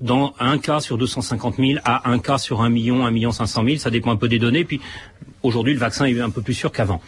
dans 0.00 0.34
un 0.40 0.56
cas 0.56 0.80
sur 0.80 0.96
250 0.96 1.56
000 1.56 1.80
à 1.84 2.10
un 2.10 2.18
cas 2.18 2.38
sur 2.38 2.62
un 2.62 2.70
million, 2.70 3.04
un 3.04 3.10
million 3.10 3.32
500 3.32 3.64
000, 3.64 3.76
ça 3.76 3.90
dépend 3.90 4.10
un 4.10 4.16
peu 4.16 4.28
des 4.28 4.38
données. 4.38 4.64
Puis 4.64 4.80
aujourd'hui, 5.42 5.74
le 5.74 5.78
vaccin 5.78 6.06
est 6.06 6.18
un 6.20 6.30
peu 6.30 6.40
plus 6.40 6.54
sûr 6.54 6.72
qu'avant. 6.72 7.02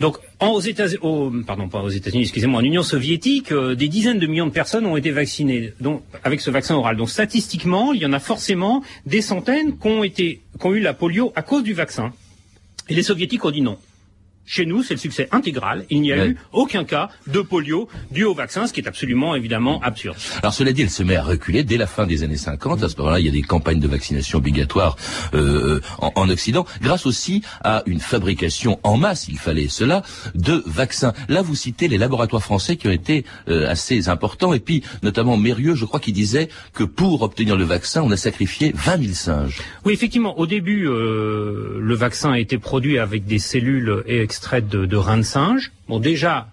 Donc, 0.00 0.16
aux 0.40 0.60
États-Unis, 0.60 1.44
pardon, 1.46 1.68
pas 1.68 1.82
aux 1.82 1.90
États-Unis, 1.90 2.22
excusez-moi, 2.22 2.60
en 2.60 2.64
Union 2.64 2.82
soviétique, 2.82 3.52
euh, 3.52 3.74
des 3.74 3.88
dizaines 3.88 4.18
de 4.18 4.26
millions 4.26 4.46
de 4.46 4.50
personnes 4.50 4.86
ont 4.86 4.96
été 4.96 5.10
vaccinées, 5.10 5.74
avec 6.24 6.40
ce 6.40 6.50
vaccin 6.50 6.74
oral. 6.74 6.96
Donc, 6.96 7.10
statistiquement, 7.10 7.92
il 7.92 8.00
y 8.00 8.06
en 8.06 8.14
a 8.14 8.18
forcément 8.18 8.82
des 9.04 9.20
centaines 9.20 9.78
qui 9.78 9.88
ont 9.88 10.02
été, 10.02 10.40
qui 10.58 10.66
ont 10.66 10.72
eu 10.72 10.80
la 10.80 10.94
polio 10.94 11.32
à 11.36 11.42
cause 11.42 11.62
du 11.62 11.74
vaccin. 11.74 12.12
Et 12.88 12.94
les 12.94 13.02
soviétiques 13.02 13.44
ont 13.44 13.50
dit 13.50 13.60
non. 13.60 13.76
Chez 14.50 14.66
nous, 14.66 14.82
c'est 14.82 14.94
le 14.94 14.98
succès 14.98 15.28
intégral. 15.30 15.84
Il 15.90 16.00
n'y 16.00 16.12
a 16.12 16.26
eu 16.26 16.36
aucun 16.52 16.82
cas 16.82 17.08
de 17.28 17.40
polio 17.40 17.88
dû 18.10 18.24
au 18.24 18.34
vaccin, 18.34 18.66
ce 18.66 18.72
qui 18.72 18.80
est 18.80 18.88
absolument, 18.88 19.36
évidemment, 19.36 19.80
absurde. 19.80 20.16
Alors, 20.42 20.52
cela 20.52 20.72
dit, 20.72 20.82
elle 20.82 20.90
se 20.90 21.04
met 21.04 21.14
à 21.14 21.22
reculer 21.22 21.62
dès 21.62 21.76
la 21.76 21.86
fin 21.86 22.04
des 22.04 22.24
années 22.24 22.36
50. 22.36 22.82
À 22.82 22.88
ce 22.88 22.96
moment-là, 22.96 23.20
il 23.20 23.26
y 23.26 23.28
a 23.28 23.32
des 23.32 23.42
campagnes 23.42 23.78
de 23.78 23.86
vaccination 23.86 24.38
obligatoires 24.38 24.96
euh, 25.34 25.80
en, 25.98 26.10
en, 26.16 26.28
Occident, 26.28 26.66
grâce 26.82 27.06
aussi 27.06 27.42
à 27.62 27.84
une 27.86 28.00
fabrication 28.00 28.80
en 28.82 28.96
masse, 28.96 29.28
il 29.28 29.38
fallait 29.38 29.68
cela, 29.68 30.02
de 30.34 30.64
vaccins. 30.66 31.12
Là, 31.28 31.42
vous 31.42 31.54
citez 31.54 31.86
les 31.86 31.98
laboratoires 31.98 32.42
français 32.42 32.74
qui 32.74 32.88
ont 32.88 32.92
été 32.92 33.24
euh, 33.48 33.70
assez 33.70 34.08
importants, 34.08 34.52
et 34.52 34.58
puis 34.58 34.82
notamment 35.04 35.36
Mérieux, 35.36 35.76
je 35.76 35.84
crois, 35.84 36.00
qui 36.00 36.12
disait 36.12 36.48
que 36.74 36.82
pour 36.82 37.22
obtenir 37.22 37.56
le 37.56 37.64
vaccin, 37.64 38.02
on 38.02 38.10
a 38.10 38.16
sacrifié 38.16 38.72
20 38.74 39.00
000 39.00 39.14
singes. 39.14 39.60
Oui, 39.84 39.92
effectivement, 39.92 40.40
au 40.40 40.48
début, 40.48 40.88
euh, 40.88 41.78
le 41.80 41.94
vaccin 41.94 42.32
a 42.32 42.40
été 42.40 42.58
produit 42.58 42.98
avec 42.98 43.26
des 43.26 43.38
cellules 43.38 44.02
et 44.06 44.18
extraites 44.40 44.68
de, 44.68 44.86
de 44.86 44.96
reins 44.96 45.18
de 45.18 45.22
singe. 45.22 45.70
Bon, 45.86 46.00
déjà, 46.00 46.48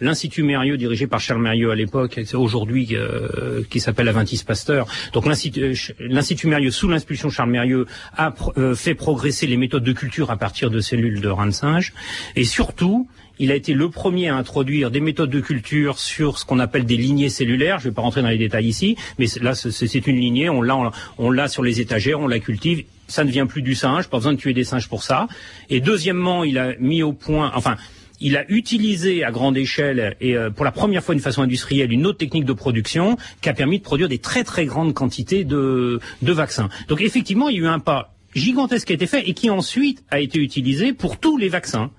l'Institut 0.00 0.42
Mérieux, 0.42 0.76
dirigé 0.76 1.06
par 1.06 1.20
Charles 1.20 1.40
Mérieux 1.40 1.70
à 1.70 1.76
l'époque, 1.76 2.18
aujourd'hui 2.34 2.88
euh, 2.96 3.62
qui 3.70 3.78
s'appelle 3.78 4.08
Aventis 4.08 4.42
Pasteur. 4.44 4.88
Donc 5.12 5.24
l'Institut 5.24 5.62
euh, 5.62 6.50
Mérieux, 6.50 6.72
sous 6.72 6.88
l'impulsion 6.88 7.30
Charles 7.30 7.50
Mérieux, 7.50 7.86
a 8.16 8.34
euh, 8.56 8.74
fait 8.74 8.96
progresser 8.96 9.46
les 9.46 9.56
méthodes 9.56 9.84
de 9.84 9.92
culture 9.92 10.32
à 10.32 10.36
partir 10.36 10.68
de 10.68 10.80
cellules 10.80 11.20
de 11.20 11.28
rein 11.28 11.46
de 11.46 11.52
singe. 11.52 11.94
Et 12.34 12.42
surtout, 12.42 13.06
il 13.38 13.52
a 13.52 13.54
été 13.54 13.72
le 13.72 13.88
premier 13.88 14.30
à 14.30 14.34
introduire 14.34 14.90
des 14.90 15.00
méthodes 15.00 15.30
de 15.30 15.40
culture 15.40 16.00
sur 16.00 16.38
ce 16.38 16.44
qu'on 16.44 16.58
appelle 16.58 16.86
des 16.86 16.96
lignées 16.96 17.28
cellulaires. 17.28 17.78
Je 17.78 17.84
ne 17.84 17.90
vais 17.90 17.94
pas 17.94 18.02
rentrer 18.02 18.20
dans 18.20 18.30
les 18.30 18.38
détails 18.38 18.66
ici, 18.66 18.96
mais 19.20 19.26
là, 19.40 19.54
c'est 19.54 20.06
une 20.08 20.16
lignée. 20.16 20.48
On 20.48 21.30
l'a 21.30 21.46
sur 21.46 21.62
les 21.62 21.80
étagères, 21.80 22.18
on 22.18 22.26
la 22.26 22.40
cultive. 22.40 22.82
Ça 23.08 23.24
ne 23.24 23.30
vient 23.30 23.46
plus 23.46 23.62
du 23.62 23.74
singe, 23.74 24.08
pas 24.08 24.18
besoin 24.18 24.34
de 24.34 24.38
tuer 24.38 24.52
des 24.52 24.64
singes 24.64 24.88
pour 24.88 25.02
ça. 25.02 25.26
Et 25.68 25.80
deuxièmement, 25.80 26.44
il 26.44 26.58
a 26.58 26.74
mis 26.78 27.02
au 27.02 27.12
point, 27.12 27.50
enfin, 27.54 27.76
il 28.20 28.36
a 28.36 28.44
utilisé 28.50 29.24
à 29.24 29.30
grande 29.30 29.56
échelle 29.56 30.16
et 30.20 30.36
euh, 30.36 30.50
pour 30.50 30.64
la 30.64 30.72
première 30.72 31.02
fois 31.02 31.14
d'une 31.14 31.22
façon 31.22 31.42
industrielle 31.42 31.92
une 31.92 32.06
autre 32.06 32.18
technique 32.18 32.44
de 32.44 32.52
production 32.52 33.16
qui 33.40 33.48
a 33.48 33.54
permis 33.54 33.78
de 33.78 33.84
produire 33.84 34.08
des 34.08 34.18
très 34.18 34.44
très 34.44 34.66
grandes 34.66 34.94
quantités 34.94 35.44
de, 35.44 36.00
de 36.22 36.32
vaccins. 36.32 36.68
Donc 36.88 37.00
effectivement, 37.00 37.48
il 37.48 37.56
y 37.56 37.60
a 37.60 37.62
eu 37.62 37.66
un 37.66 37.78
pas 37.78 38.14
gigantesque 38.34 38.88
qui 38.88 38.92
a 38.92 38.96
été 38.96 39.06
fait 39.06 39.28
et 39.28 39.34
qui 39.34 39.50
ensuite 39.50 40.04
a 40.10 40.20
été 40.20 40.38
utilisé 40.38 40.92
pour 40.92 41.18
tous 41.18 41.36
les 41.36 41.48
vaccins 41.48 41.90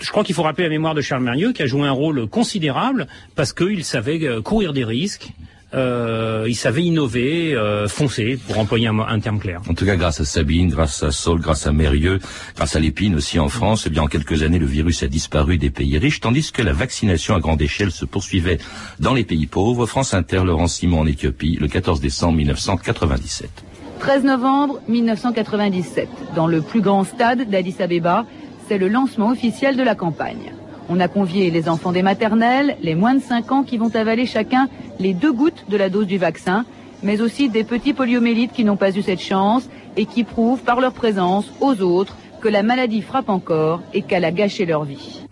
je 0.00 0.10
crois 0.10 0.24
qu'il 0.24 0.34
faut 0.34 0.42
rappeler 0.42 0.64
la 0.64 0.70
mémoire 0.70 0.94
de 0.94 1.00
Charles 1.00 1.22
Mérieux 1.22 1.52
qui 1.52 1.62
a 1.62 1.66
joué 1.66 1.86
un 1.86 1.92
rôle 1.92 2.26
considérable 2.28 3.06
parce 3.34 3.52
qu'il 3.52 3.84
savait 3.84 4.24
euh, 4.24 4.42
courir 4.42 4.72
des 4.72 4.84
risques. 4.84 5.30
Euh, 5.74 6.44
il 6.48 6.54
savait 6.54 6.84
innover, 6.84 7.54
euh, 7.54 7.88
foncer, 7.88 8.38
pour 8.46 8.58
employer 8.58 8.86
un, 8.86 9.20
terme 9.20 9.40
clair. 9.40 9.60
En 9.68 9.74
tout 9.74 9.84
cas, 9.84 9.96
grâce 9.96 10.20
à 10.20 10.24
Sabine, 10.24 10.68
grâce 10.68 11.02
à 11.02 11.10
Saul, 11.10 11.40
grâce 11.40 11.66
à 11.66 11.72
Mérieux, 11.72 12.20
grâce 12.54 12.76
à 12.76 12.80
Lépine 12.80 13.16
aussi 13.16 13.40
en 13.40 13.48
France, 13.48 13.84
eh 13.86 13.90
bien 13.90 14.02
en 14.02 14.06
quelques 14.06 14.42
années, 14.42 14.60
le 14.60 14.66
virus 14.66 15.02
a 15.02 15.08
disparu 15.08 15.58
des 15.58 15.70
pays 15.70 15.98
riches, 15.98 16.20
tandis 16.20 16.52
que 16.52 16.62
la 16.62 16.72
vaccination 16.72 17.34
à 17.34 17.40
grande 17.40 17.60
échelle 17.60 17.90
se 17.90 18.04
poursuivait 18.04 18.58
dans 19.00 19.12
les 19.12 19.24
pays 19.24 19.46
pauvres. 19.46 19.86
France 19.86 20.14
Inter, 20.14 20.42
Laurent 20.44 20.68
Simon 20.68 21.00
en 21.00 21.06
Éthiopie, 21.06 21.58
le 21.60 21.66
14 21.66 22.00
décembre 22.00 22.36
1997. 22.36 23.50
13 23.98 24.24
novembre 24.24 24.80
1997, 24.86 26.08
dans 26.36 26.46
le 26.46 26.62
plus 26.62 26.80
grand 26.80 27.02
stade 27.02 27.50
d'Addis 27.50 27.76
Abeba, 27.80 28.24
c'est 28.68 28.78
le 28.78 28.88
lancement 28.88 29.30
officiel 29.30 29.76
de 29.76 29.82
la 29.82 29.94
campagne. 29.94 30.52
On 30.88 31.00
a 31.00 31.08
convié 31.08 31.50
les 31.50 31.68
enfants 31.68 31.92
des 31.92 32.02
maternelles, 32.02 32.76
les 32.80 32.94
moins 32.94 33.14
de 33.14 33.20
5 33.20 33.52
ans 33.52 33.62
qui 33.64 33.76
vont 33.76 33.94
avaler 33.94 34.26
chacun 34.26 34.68
les 34.98 35.14
deux 35.14 35.32
gouttes 35.32 35.64
de 35.68 35.76
la 35.76 35.88
dose 35.88 36.06
du 36.06 36.18
vaccin, 36.18 36.64
mais 37.02 37.20
aussi 37.20 37.48
des 37.48 37.64
petits 37.64 37.92
poliomyélites 37.92 38.52
qui 38.52 38.64
n'ont 38.64 38.76
pas 38.76 38.96
eu 38.96 39.02
cette 39.02 39.20
chance 39.20 39.68
et 39.96 40.06
qui 40.06 40.22
prouvent 40.24 40.62
par 40.62 40.80
leur 40.80 40.92
présence 40.92 41.52
aux 41.60 41.82
autres 41.82 42.16
que 42.40 42.48
la 42.48 42.62
maladie 42.62 43.02
frappe 43.02 43.28
encore 43.28 43.82
et 43.92 44.02
qu'elle 44.02 44.24
a 44.24 44.30
gâché 44.30 44.64
leur 44.66 44.84
vie. 44.84 45.26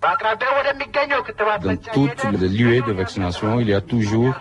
Dans 0.00 1.76
toutes 1.92 2.24
les 2.40 2.48
lieux 2.48 2.82
de 2.82 2.92
vaccination, 2.92 3.58
il 3.60 3.68
y 3.68 3.74
a 3.74 3.80
toujours 3.80 4.34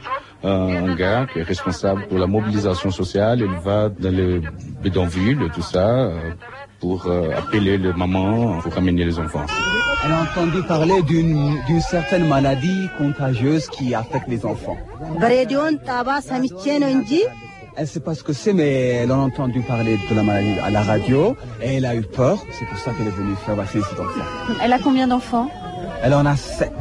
un 0.43 0.96
gars 0.96 1.26
qui 1.32 1.39
est 1.39 1.43
responsable 1.43 2.08
pour 2.08 2.20
la 2.20 2.28
mobilisation 2.28 2.91
sociale. 2.91 3.39
Il 3.41 3.56
va 3.63 3.89
dans 3.89 4.13
les 4.15 4.41
bidonvilles, 4.84 5.50
tout 5.54 5.63
ça, 5.63 5.88
euh, 5.88 6.32
pour 6.80 7.08
euh, 7.08 7.36
appeler 7.36 7.78
les 7.80 7.93
mamans, 7.93 8.60
pour 8.62 8.78
amener 8.78 9.04
les 9.06 9.17
enfants. 9.17 9.46
Elle 10.06 10.12
a 10.12 10.22
entendu 10.22 10.62
parler 10.67 11.02
d'une 11.02 11.82
certaine 11.82 12.28
maladie 12.28 12.88
contagieuse 13.00 13.67
qui 13.67 13.96
affecte 13.96 14.28
les 14.28 14.46
enfants. 14.46 14.78
Elle 17.80 17.84
ne 17.84 17.88
sait 17.88 18.00
pas 18.00 18.16
ce 18.16 18.24
que 18.24 18.34
c'est, 18.34 18.54
mais 18.54 18.72
elle 19.04 19.12
a 19.12 19.18
entendu 19.18 19.62
parler 19.62 20.00
de 20.10 20.16
la 20.16 20.24
maladie 20.24 20.58
à 20.66 20.72
la 20.72 20.82
radio 20.82 21.38
et 21.62 21.76
elle 21.76 21.86
a 21.86 21.94
eu 21.94 22.02
peur. 22.02 22.44
C'est 22.58 22.66
pour 22.66 22.80
ça 22.80 22.92
qu'elle 22.92 23.06
est 23.06 23.12
venue 23.12 23.36
faire 23.46 23.54
vacciner 23.54 23.84
ses 23.84 24.02
enfants. 24.02 24.54
Elle 24.63 24.74
a 24.74 24.80
combien 24.80 25.08
d'enfants? 25.08 25.48
Elle 26.02 26.16
en 26.16 26.26
a 26.26 26.36
sept. 26.36 26.74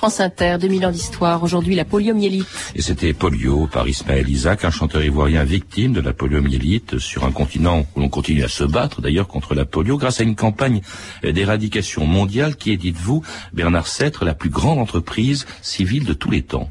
France 0.00 0.20
Inter, 0.20 0.56
2000 0.58 0.86
ans 0.86 0.90
d'histoire. 0.92 1.42
Aujourd'hui, 1.42 1.74
la 1.74 1.84
poliomyélite. 1.84 2.46
Et 2.74 2.80
c'était 2.80 3.12
Polio 3.12 3.66
par 3.66 3.86
Ismaël 3.86 4.26
Isaac, 4.30 4.64
un 4.64 4.70
chanteur 4.70 5.04
ivoirien 5.04 5.44
victime 5.44 5.92
de 5.92 6.00
la 6.00 6.14
poliomyélite 6.14 6.98
sur 6.98 7.26
un 7.26 7.32
continent 7.32 7.84
où 7.94 8.00
l'on 8.00 8.08
continue 8.08 8.42
à 8.42 8.48
se 8.48 8.64
battre 8.64 9.02
d'ailleurs 9.02 9.28
contre 9.28 9.54
la 9.54 9.66
polio 9.66 9.98
grâce 9.98 10.22
à 10.22 10.24
une 10.24 10.36
campagne 10.36 10.80
d'éradication 11.22 12.06
mondiale 12.06 12.56
qui 12.56 12.72
est, 12.72 12.78
dites-vous, 12.78 13.22
Bernard 13.52 13.88
Sêtre, 13.88 14.24
la 14.24 14.32
plus 14.32 14.48
grande 14.48 14.78
entreprise 14.78 15.44
civile 15.60 16.06
de 16.06 16.14
tous 16.14 16.30
les 16.30 16.40
temps. 16.40 16.70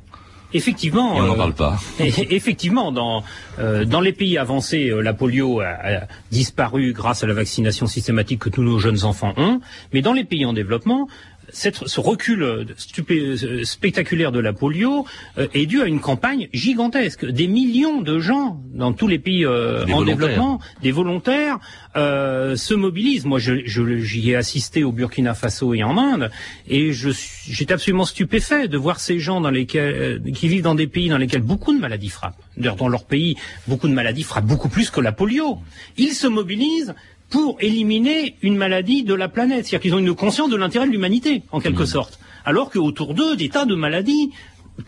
Effectivement. 0.52 1.16
Et 1.16 1.22
on 1.22 1.28
n'en 1.28 1.36
parle 1.36 1.54
pas. 1.54 1.80
effectivement, 2.00 2.92
dans 2.92 3.24
euh, 3.60 3.86
dans 3.86 4.02
les 4.02 4.14
pays 4.14 4.38
avancés, 4.38 4.90
euh, 4.90 5.02
la 5.02 5.14
polio 5.14 5.60
a, 5.60 5.68
a, 5.68 6.08
disparu 6.32 6.94
grâce 6.94 7.24
à 7.24 7.28
la 7.28 7.36
vaccination 7.36 7.86
systématique 7.86 8.40
que 8.40 8.50
tous 8.50 8.64
nos 8.64 8.80
jeunes 8.80 9.04
enfants 9.04 9.34
ont. 9.38 9.62
Mais 9.94 10.02
dans 10.02 10.14
les 10.14 10.24
pays 10.24 10.46
en 10.46 10.54
développement, 10.54 11.08
ce 11.54 12.00
recul 12.00 12.44
euh, 12.44 12.66
euh, 13.12 13.64
spectaculaire 13.64 14.32
de 14.32 14.40
la 14.40 14.54
polio 14.54 15.06
euh, 15.38 15.48
est 15.54 15.66
dû 15.66 15.82
à 15.82 15.86
une 15.86 16.00
campagne 16.00 16.50
gigantesque. 16.54 17.26
Des 17.26 17.48
millions 17.48 18.02
de 18.02 18.20
gens 18.20 18.62
dans 18.74 18.94
tous 18.94 19.08
les 19.08 19.20
pays 19.20 19.46
en 19.46 20.04
développement, 20.04 20.60
des 20.82 20.92
volontaires, 20.92 21.60
se 21.96 22.74
mobilisent. 22.74 23.26
Moi, 23.26 23.40
j'y 23.40 23.64
je, 23.66 24.30
ai 24.30 24.36
assisté 24.36 24.84
au 24.84 24.92
Burkina 24.92 25.34
Faso 25.34 25.74
et 25.74 25.84
en 25.84 25.98
Inde, 25.98 26.32
et 26.68 26.92
j'étais 26.94 27.74
absolument 27.74 28.06
stupéfait 28.06 28.68
de 28.68 28.78
voir 28.78 29.00
ces 29.00 29.20
gens 29.20 29.42
dans 29.42 29.50
lesquels, 29.50 30.22
qui 30.34 30.48
vivent 30.48 30.62
dans 30.64 30.76
des 30.76 30.88
pays 30.88 31.10
dans 31.10 31.18
lesquels 31.18 31.42
beaucoup 31.42 31.74
de 31.74 31.80
maladies 31.80 32.10
frappent. 32.10 32.42
D'ailleurs, 32.58 32.76
dans 32.76 32.88
leur 32.88 33.06
pays, 33.06 33.36
beaucoup 33.68 33.88
de 33.88 33.94
maladies 33.94 34.24
frappent 34.24 34.46
beaucoup 34.46 34.70
plus 34.70 34.90
que 34.90 35.02
la 35.02 35.12
polio. 35.12 35.60
Ils 35.98 36.14
se 36.14 36.28
mobilisent 36.28 36.94
pour 37.30 37.58
éliminer 37.62 38.36
une 38.42 38.56
maladie 38.56 39.04
de 39.04 39.14
la 39.14 39.30
planète. 39.30 39.66
C'est-à-dire 39.66 39.82
qu'ils 39.82 39.96
ont 39.96 40.00
une 40.00 40.16
conscience 40.16 40.50
de 40.50 40.56
l'intérêt 40.56 40.88
de 40.88 40.92
l'humanité, 40.92 41.44
en 41.52 41.60
quelque 41.60 41.84
mmh. 41.84 41.88
sorte. 41.88 42.20
Alors 42.46 42.72
qu'autour 42.72 43.14
d'eux, 43.14 43.36
des 43.36 43.50
tas 43.50 43.66
de 43.66 43.76
maladies 43.76 44.32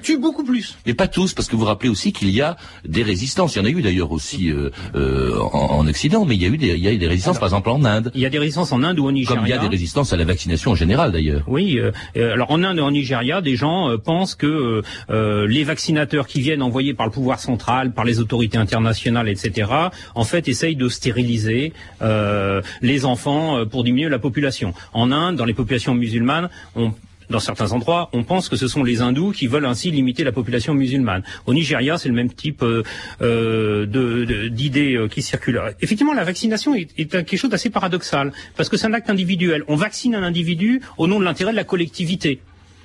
tue 0.01 0.17
beaucoup 0.17 0.43
plus. 0.43 0.77
Mais 0.86 0.93
pas 0.93 1.08
tous, 1.08 1.34
parce 1.34 1.47
que 1.47 1.56
vous 1.56 1.65
rappelez 1.65 1.89
aussi 1.89 2.13
qu'il 2.13 2.30
y 2.30 2.41
a 2.41 2.58
des 2.86 3.04
résistances. 3.04 3.56
Il 3.56 3.60
y 3.60 3.62
en 3.62 3.65
a 3.65 3.69
eu 3.69 3.82
d'ailleurs 3.82 4.12
aussi 4.12 4.49
euh, 4.49 4.69
euh, 4.95 5.38
en, 5.39 5.88
Occident, 5.88 6.25
mais 6.25 6.36
il 6.36 6.41
y 6.41 6.45
a 6.45 6.49
eu 6.49 6.58
des, 6.58 6.67
il 6.69 6.80
y 6.84 6.88
a 6.88 6.93
eu 6.93 6.97
des 6.97 7.08
résistances, 7.08 7.39
par 7.39 7.47
exemple 7.47 7.69
en 7.69 7.84
Inde. 7.84 8.12
Il 8.15 8.21
y 8.21 8.25
a 8.25 8.30
des 8.30 8.39
résistances 8.39 8.71
en 8.71 8.84
Inde 8.84 8.99
ou 8.99 9.06
au 9.06 9.12
Nigeria. 9.12 9.38
Comme 9.38 9.47
il 9.47 9.49
y 9.49 9.54
a 9.54 9.58
des 9.58 9.67
résistances 9.67 10.13
à 10.13 10.17
la 10.17 10.25
vaccination 10.25 10.71
en 10.71 10.75
général 10.75 11.12
d'ailleurs. 11.12 11.43
Oui. 11.47 11.80
Euh, 11.80 11.91
alors 12.34 12.51
en 12.51 12.63
Inde 12.63 12.77
et 12.77 12.82
en 12.82 12.91
Nigeria, 12.91 13.41
des 13.41 13.56
gens 13.56 13.97
pensent 13.97 14.36
que 14.36 14.82
les 15.10 15.63
vaccinateurs 15.63 16.27
qui 16.27 16.41
viennent 16.41 16.62
envoyés 16.62 16.93
par 16.93 17.06
le 17.06 17.12
pouvoir 17.12 17.39
central, 17.39 17.93
par 17.93 18.06
les 18.06 18.19
autorités 18.19 18.58
internationales, 18.58 19.27
etc., 19.27 19.69
en 20.15 20.23
fait, 20.23 20.47
essayent 20.47 20.75
de 20.75 20.89
stériliser 20.89 21.73
les 22.82 23.06
enfants 23.06 23.65
pour 23.65 23.84
diminuer 23.84 24.10
la 24.10 24.19
population. 24.19 24.73
En 24.93 25.12
Inde, 25.12 25.36
dans 25.36 25.45
les 25.45 25.54
populations 25.54 25.93
musulmanes, 25.93 26.49
on 26.75 26.93
dans 27.29 27.39
certains 27.39 27.71
endroits, 27.71 28.10
on 28.13 28.23
pense 28.23 28.49
que 28.49 28.55
ce 28.55 28.67
sont 28.67 28.84
les 28.84 29.01
hindous 29.01 29.31
qui 29.31 29.47
veulent 29.47 29.65
ainsi 29.65 29.91
limiter 29.91 30.23
la 30.23 30.31
population 30.31 30.73
musulmane. 30.73 31.23
Au 31.45 31.53
Nigeria, 31.53 31.97
c'est 31.97 32.10
le 32.10 32.15
même 32.15 32.31
type 32.31 32.63
euh, 32.63 32.84
euh 33.21 33.86
d'idées 34.49 34.95
euh, 34.95 35.07
qui 35.07 35.21
circulent. 35.21 35.62
Effectivement, 35.81 36.13
la 36.13 36.23
vaccination 36.23 36.75
est, 36.75 36.89
est 36.97 37.05
quelque 37.05 37.38
chose 37.38 37.49
d'assez 37.49 37.69
paradoxal, 37.69 38.31
parce 38.55 38.69
que 38.69 38.77
c'est 38.77 38.88
un 38.88 38.93
acte 38.93 39.10
individuel. 39.10 39.63
On 39.67 39.75
vaccine 39.75 40.15
un 40.15 40.23
individu 40.23 40.81
au 40.97 41.07
nom 41.07 41.19
de 41.19 41.25
l'intérêt 41.25 41.51
de 41.51 41.55
la 41.55 41.63
collectivité. 41.63 42.41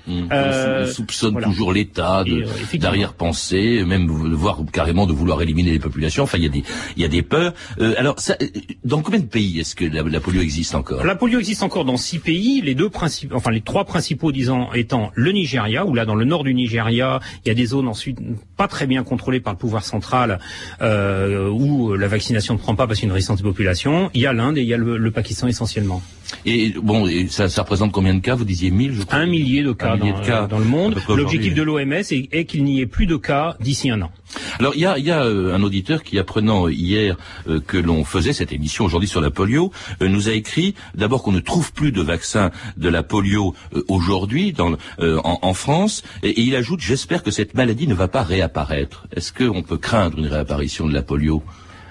Mmh. 0.06 0.28
Euh, 0.32 0.86
on 0.86 0.92
soupçonne 0.92 1.32
voilà. 1.32 1.48
toujours 1.48 1.72
l'État 1.72 2.22
de- 2.24 2.42
euh, 2.44 2.78
d'arrière-pensée, 2.78 3.82
même 3.84 4.06
de 4.06 4.34
voir 4.34 4.60
carrément 4.72 5.06
de 5.06 5.12
vouloir 5.12 5.42
éliminer 5.42 5.72
les 5.72 5.78
populations. 5.78 6.22
Enfin, 6.22 6.38
il 6.38 6.44
y 6.44 6.46
a 6.46 6.50
des, 6.50 6.62
il 6.96 7.02
y 7.02 7.04
a 7.04 7.08
des 7.08 7.22
peurs. 7.22 7.54
Euh, 7.80 7.94
alors, 7.98 8.18
ça, 8.20 8.36
euh, 8.40 8.46
dans 8.84 9.02
combien 9.02 9.20
de 9.20 9.26
pays 9.26 9.60
est-ce 9.60 9.74
que 9.74 9.84
la, 9.84 10.02
la 10.02 10.20
polio 10.20 10.40
existe 10.40 10.74
encore? 10.74 11.04
La 11.04 11.16
polio 11.16 11.38
existe 11.38 11.62
encore 11.62 11.84
dans 11.84 11.96
six 11.96 12.18
pays, 12.18 12.60
les 12.62 12.74
deux 12.74 12.88
principaux, 12.88 13.34
enfin 13.36 13.50
les 13.50 13.60
trois 13.60 13.84
principaux 13.84 14.32
disons 14.32 14.72
étant 14.74 15.10
le 15.14 15.32
Nigeria, 15.32 15.84
où 15.84 15.94
là 15.94 16.04
dans 16.04 16.14
le 16.14 16.24
nord 16.24 16.44
du 16.44 16.54
Nigeria, 16.54 17.20
il 17.44 17.48
y 17.48 17.50
a 17.50 17.54
des 17.54 17.66
zones 17.66 17.88
ensuite 17.88 18.18
pas 18.56 18.68
très 18.68 18.86
bien 18.86 19.02
contrôlées 19.02 19.40
par 19.40 19.52
le 19.54 19.58
pouvoir 19.58 19.84
central, 19.84 20.38
euh, 20.82 21.48
où 21.48 21.94
la 21.94 22.08
vaccination 22.08 22.54
ne 22.54 22.58
prend 22.58 22.74
pas 22.74 22.86
parce 22.86 23.00
qu'il 23.00 23.08
y 23.08 23.10
a 23.10 23.10
une 23.10 23.14
résistance 23.14 23.38
des 23.38 23.42
populations. 23.44 24.10
Il 24.14 24.20
y 24.20 24.26
a 24.26 24.32
l'Inde 24.32 24.58
et 24.58 24.62
il 24.62 24.68
y 24.68 24.74
a 24.74 24.76
le, 24.78 24.96
le 24.96 25.10
Pakistan 25.10 25.46
essentiellement. 25.48 26.02
Et 26.44 26.74
bon, 26.82 27.06
et 27.06 27.28
ça, 27.28 27.48
ça 27.48 27.62
représente 27.62 27.92
combien 27.92 28.14
de 28.14 28.20
cas? 28.20 28.34
Vous 28.34 28.44
disiez 28.44 28.70
1000, 28.70 28.92
je 28.94 29.02
crois. 29.02 29.18
Un 29.18 29.26
millier 29.26 29.62
de 29.62 29.72
cas, 29.72 29.96
millier 29.96 30.12
dans, 30.12 30.20
de 30.20 30.26
cas, 30.26 30.42
euh, 30.42 30.46
dans 30.46 30.58
le 30.58 30.64
monde. 30.64 30.96
L'objectif 31.08 31.54
de 31.54 31.62
aujourd'hui. 31.62 31.84
l'OMS 31.86 32.04
est, 32.10 32.28
est 32.32 32.44
qu'il 32.44 32.64
n'y 32.64 32.80
ait 32.80 32.86
plus 32.86 33.06
de 33.06 33.16
cas 33.16 33.56
d'ici 33.60 33.90
un 33.90 34.02
an. 34.02 34.10
Alors 34.58 34.74
il 34.74 34.80
y 34.80 34.86
a, 34.86 34.98
y 34.98 35.10
a 35.10 35.24
euh, 35.24 35.54
un 35.54 35.62
auditeur 35.62 36.02
qui, 36.02 36.18
apprenant 36.18 36.68
hier 36.68 37.16
euh, 37.48 37.60
que 37.60 37.76
l'on 37.76 38.04
faisait 38.04 38.32
cette 38.32 38.52
émission 38.52 38.84
aujourd'hui 38.84 39.08
sur 39.08 39.20
la 39.20 39.30
polio, 39.30 39.72
euh, 40.02 40.08
nous 40.08 40.28
a 40.28 40.32
écrit 40.32 40.74
d'abord 40.94 41.22
qu'on 41.22 41.32
ne 41.32 41.40
trouve 41.40 41.72
plus 41.72 41.92
de 41.92 42.02
vaccin 42.02 42.50
de 42.76 42.88
la 42.88 43.02
polio 43.02 43.54
euh, 43.74 43.84
aujourd'hui 43.88 44.52
dans 44.52 44.72
euh, 44.98 45.18
en, 45.24 45.38
en 45.42 45.54
France, 45.54 46.02
et, 46.22 46.30
et 46.30 46.40
il 46.42 46.56
ajoute 46.56 46.80
j'espère 46.80 47.22
que 47.22 47.30
cette 47.30 47.54
maladie 47.54 47.86
ne 47.86 47.94
va 47.94 48.08
pas 48.08 48.22
réapparaître. 48.22 49.06
Est-ce 49.14 49.32
qu'on 49.32 49.62
peut 49.62 49.78
craindre 49.78 50.18
une 50.18 50.26
réapparition 50.26 50.86
de 50.86 50.92
la 50.92 51.02
polio 51.02 51.42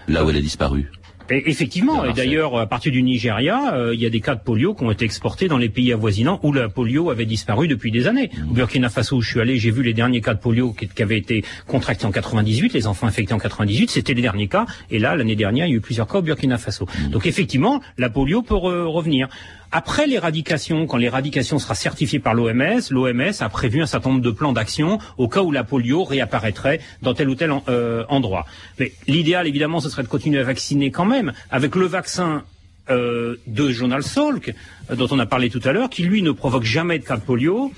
là 0.07 0.23
où 0.25 0.29
elle 0.29 0.37
a 0.37 0.41
disparu? 0.41 0.91
Et 1.29 1.49
effectivement, 1.49 2.05
et 2.05 2.13
d'ailleurs, 2.13 2.57
à 2.57 2.67
partir 2.67 2.91
du 2.91 3.01
Nigeria, 3.01 3.73
euh, 3.73 3.95
il 3.95 3.99
y 3.99 4.05
a 4.05 4.09
des 4.11 4.21
cas 4.21 4.35
de 4.35 4.41
polio 4.41 4.75
qui 4.75 4.83
ont 4.83 4.91
été 4.91 5.05
exportés 5.05 5.47
dans 5.47 5.57
les 5.57 5.69
pays 5.69 5.91
avoisinants 5.91 6.39
où 6.43 6.53
la 6.53 6.69
polio 6.69 7.09
avait 7.09 7.25
disparu 7.25 7.67
depuis 7.67 7.89
des 7.91 8.05
années. 8.07 8.29
Mmh. 8.31 8.51
Au 8.51 8.53
Burkina 8.53 8.89
Faso 8.89 9.17
où 9.17 9.21
je 9.21 9.29
suis 9.31 9.39
allé, 9.39 9.57
j'ai 9.57 9.71
vu 9.71 9.81
les 9.81 9.93
derniers 9.93 10.21
cas 10.21 10.35
de 10.35 10.39
polio 10.39 10.71
qui, 10.73 10.87
qui 10.87 11.01
avaient 11.01 11.17
été 11.17 11.43
contractés 11.65 12.05
en 12.05 12.11
98, 12.11 12.73
les 12.73 12.85
enfants 12.85 13.07
infectés 13.07 13.33
en 13.33 13.39
98, 13.39 13.89
c'était 13.89 14.13
les 14.13 14.21
derniers 14.21 14.47
cas. 14.47 14.65
Et 14.91 14.99
là, 14.99 15.15
l'année 15.15 15.35
dernière, 15.35 15.65
il 15.65 15.71
y 15.71 15.73
a 15.73 15.77
eu 15.77 15.81
plusieurs 15.81 16.07
cas 16.07 16.19
au 16.19 16.21
Burkina 16.21 16.57
Faso. 16.59 16.85
Mmh. 16.85 17.09
Donc 17.09 17.25
effectivement, 17.25 17.81
la 17.97 18.09
polio 18.09 18.43
peut 18.43 18.53
re- 18.53 18.83
revenir. 18.85 19.27
Après 19.71 20.07
l'éradication, 20.07 20.87
quand 20.87 20.97
l'éradication 20.97 21.59
sera 21.59 21.75
certifiée 21.75 22.19
par 22.19 22.33
l'OMS, 22.33 22.81
l'OMS 22.89 23.33
a 23.39 23.49
prévu 23.49 23.81
un 23.81 23.85
certain 23.85 24.09
nombre 24.09 24.21
de 24.21 24.31
plans 24.31 24.53
d'action 24.53 24.99
au 25.17 25.27
cas 25.27 25.41
où 25.41 25.51
la 25.51 25.63
polio 25.63 26.03
réapparaîtrait 26.03 26.79
dans 27.01 27.13
tel 27.13 27.29
ou 27.29 27.35
tel 27.35 27.51
euh, 27.67 28.03
endroit. 28.09 28.45
Mais 28.79 28.93
l'idéal, 29.07 29.47
évidemment, 29.47 29.79
ce 29.79 29.89
serait 29.89 30.03
de 30.03 30.07
continuer 30.07 30.39
à 30.39 30.43
vacciner 30.43 30.91
quand 30.91 31.05
même 31.05 31.33
avec 31.49 31.75
le 31.75 31.85
vaccin 31.85 32.43
euh, 32.89 33.37
de 33.47 33.69
Jonal 33.71 34.03
Salk, 34.03 34.53
euh, 34.91 34.95
dont 34.95 35.07
on 35.11 35.19
a 35.19 35.25
parlé 35.25 35.49
tout 35.49 35.61
à 35.63 35.71
l'heure, 35.71 35.89
qui 35.89 36.03
lui 36.03 36.21
ne 36.21 36.31
provoque 36.31 36.63
jamais 36.63 36.99
de 36.99 37.03
cas 37.03 37.17
de 37.17 37.21
polio, 37.21 37.71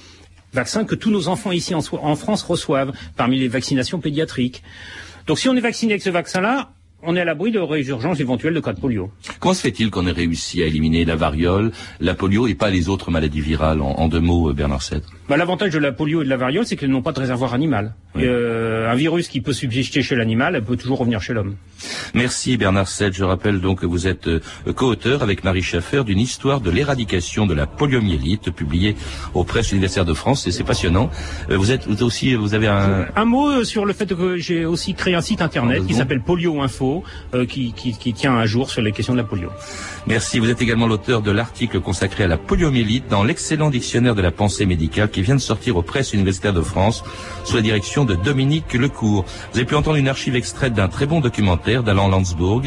vaccin 0.53 0.85
que 0.85 0.95
tous 0.95 1.11
nos 1.11 1.27
enfants 1.27 1.51
ici 1.51 1.73
en 1.75 2.15
France 2.15 2.43
reçoivent 2.43 2.91
parmi 3.15 3.39
les 3.39 3.47
vaccinations 3.47 3.99
pédiatriques. 3.99 4.63
Donc 5.27 5.39
si 5.39 5.49
on 5.49 5.55
est 5.55 5.61
vacciné 5.61 5.93
avec 5.93 6.01
ce 6.01 6.09
vaccin-là, 6.09 6.71
on 7.03 7.15
est 7.15 7.21
à 7.21 7.25
l'abri 7.25 7.51
de 7.51 7.59
résurgence 7.59 8.19
éventuelle 8.19 8.53
de 8.53 8.59
cas 8.59 8.73
de 8.73 8.79
polio. 8.79 9.11
Comment 9.39 9.53
se 9.53 9.61
fait-il 9.61 9.91
qu'on 9.91 10.07
ait 10.07 10.11
réussi 10.11 10.63
à 10.63 10.65
éliminer 10.65 11.05
la 11.05 11.15
variole, 11.15 11.71
la 11.99 12.15
polio 12.15 12.47
et 12.47 12.55
pas 12.55 12.69
les 12.69 12.89
autres 12.89 13.11
maladies 13.11 13.41
virales 13.41 13.81
En, 13.81 14.07
deux 14.07 14.19
mots, 14.19 14.49
euh, 14.49 14.53
Bernard 14.53 14.81
Sèdre? 14.81 15.09
Bah, 15.29 15.37
L'avantage 15.37 15.71
de 15.73 15.79
la 15.79 15.91
polio 15.91 16.21
et 16.21 16.25
de 16.25 16.29
la 16.29 16.37
variole, 16.37 16.65
c'est 16.65 16.75
qu'elles 16.75 16.89
n'ont 16.89 17.01
pas 17.01 17.11
de 17.11 17.19
réservoir 17.19 17.53
animal. 17.53 17.93
Euh, 18.17 18.89
un 18.91 18.95
virus 18.95 19.27
qui 19.27 19.41
peut 19.41 19.53
subsister 19.53 20.01
chez 20.01 20.15
l'animal, 20.15 20.55
elle 20.55 20.63
peut 20.63 20.77
toujours 20.77 20.97
revenir 20.99 21.21
chez 21.21 21.33
l'homme. 21.33 21.55
Merci 22.15 22.57
Bernard 22.57 22.87
Sèdre. 22.87 23.15
Je 23.15 23.23
rappelle 23.23 23.61
donc 23.61 23.81
que 23.81 23.85
vous 23.85 24.07
êtes 24.07 24.27
euh, 24.27 24.39
co-auteur 24.75 25.21
avec 25.21 25.43
Marie 25.43 25.61
Schaffer 25.61 26.03
d'une 26.03 26.19
histoire 26.19 26.61
de 26.61 26.71
l'éradication 26.71 27.45
de 27.45 27.53
la 27.53 27.67
poliomyélite 27.67 28.49
publiée 28.51 28.95
aux 29.35 29.43
presses 29.43 29.71
universitaires 29.71 30.05
de 30.05 30.13
France 30.15 30.47
et 30.47 30.51
c'est 30.51 30.63
passionnant. 30.63 31.11
Euh, 31.51 31.57
Vous 31.57 31.71
êtes 31.71 31.87
aussi 32.01 32.33
vous 32.33 32.55
avez 32.55 32.67
un 32.67 33.05
Un 33.15 33.25
mot 33.25 33.63
sur 33.63 33.85
le 33.85 33.93
fait 33.93 34.15
que 34.15 34.37
j'ai 34.37 34.65
aussi 34.65 34.95
créé 34.95 35.13
un 35.13 35.21
site 35.21 35.41
internet 35.41 35.85
qui 35.85 35.93
s'appelle 35.93 36.21
Polio 36.21 36.61
Info, 36.61 37.03
euh, 37.35 37.45
qui, 37.45 37.73
qui, 37.73 37.95
qui 37.95 38.13
tient 38.13 38.35
à 38.37 38.45
jour 38.47 38.71
sur 38.71 38.81
les 38.81 38.91
questions 38.91 39.13
de 39.13 39.19
la 39.19 39.23
polio. 39.25 39.49
Merci. 40.07 40.39
Vous 40.39 40.49
êtes 40.49 40.61
également 40.61 40.87
l'auteur 40.87 41.21
de 41.21 41.31
l'article 41.31 41.81
consacré 41.81 42.23
à 42.23 42.27
la 42.27 42.37
poliomyélite 42.37 43.07
dans 43.09 43.23
l'excellent 43.23 43.69
dictionnaire 43.69 44.15
de 44.15 44.21
la 44.21 44.31
pensée 44.31 44.65
médicale 44.65 45.09
qui 45.17 45.23
vient 45.23 45.33
de 45.33 45.41
sortir 45.41 45.77
aux 45.77 45.81
presses 45.81 46.13
universitaires 46.13 46.53
de 46.53 46.61
France 46.61 47.03
sous 47.43 47.55
la 47.55 47.63
direction 47.63 48.05
de 48.05 48.13
Dominique 48.13 48.75
Lecourt. 48.75 49.25
Vous 49.51 49.57
avez 49.57 49.65
pu 49.65 49.73
entendre 49.73 49.97
une 49.97 50.09
archive 50.09 50.35
extraite 50.35 50.75
d'un 50.75 50.89
très 50.89 51.07
bon 51.07 51.21
documentaire 51.21 51.81
d'Alan 51.81 52.07
Landsbourg 52.07 52.61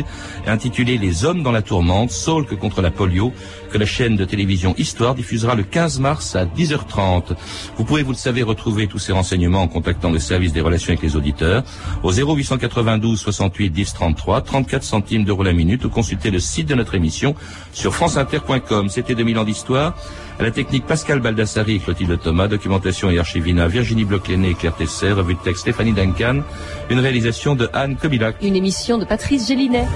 intitulé 0.49 0.99
Les 0.99 1.25
hommes 1.25 1.45
dans 1.45 1.53
la 1.53 1.63
tourmente, 1.63 2.11
Saulk 2.11 2.59
contre 2.59 2.83
la 2.83 2.91
polio, 2.91 3.33
que 3.71 3.79
la 3.79 3.87
chaîne 3.87 4.17
de 4.17 4.25
télévision 4.25 4.75
Histoire 4.79 5.15
diffusera 5.15 5.55
le 5.55 5.63
15 5.63 6.01
mars 6.01 6.35
à 6.35 6.45
10h30. 6.45 7.37
Vous 7.77 7.85
pouvez, 7.85 8.03
vous 8.03 8.11
le 8.11 8.17
savez, 8.17 8.43
retrouver 8.43 8.89
tous 8.89 8.99
ces 8.99 9.13
renseignements 9.13 9.63
en 9.63 9.69
contactant 9.69 10.11
le 10.11 10.19
service 10.19 10.53
des 10.53 10.61
relations 10.61 10.89
avec 10.89 11.03
les 11.03 11.15
auditeurs 11.15 11.63
au 12.03 12.11
0892 12.11 13.17
68 13.17 13.71
10 13.71 13.95
33, 13.95 14.41
34 14.41 14.83
centimes 14.83 15.25
d'euros 15.25 15.45
la 15.45 15.53
minute 15.53 15.85
ou 15.85 15.89
consulter 15.89 16.33
le 16.33 16.41
site 16.41 16.67
de 16.67 16.75
notre 16.75 16.97
émission 16.97 17.37
sur 17.73 17.95
franceinter.com. 17.95 18.89
C'était 18.89 19.15
2000 19.15 19.39
ans 19.39 19.45
d'histoire. 19.45 19.95
À 20.41 20.43
la 20.43 20.51
technique 20.51 20.87
Pascal 20.87 21.21
Baldassari 21.21 21.75
et 21.75 21.79
Clotilde 21.81 22.19
Thomas, 22.19 22.40
documentation 22.49 23.11
et 23.11 23.19
archivina 23.19 23.69
Virginie 23.69 24.05
Bloch-Léné 24.05 24.51
et 24.51 24.55
Claire 24.55 24.77
Tesser, 24.77 25.13
revue 25.13 25.35
de 25.35 25.41
texte 25.41 25.63
Stéphanie 25.63 25.93
Duncan, 25.93 26.43
une 26.89 27.01
réalisation 27.01 27.55
de 27.55 27.69
Anne 27.73 27.97
Kobilac. 27.97 28.37
Une 28.43 28.57
émission 28.57 28.99
de 28.99 29.05
Patrice 29.05 29.49
Gélinet. 29.49 29.87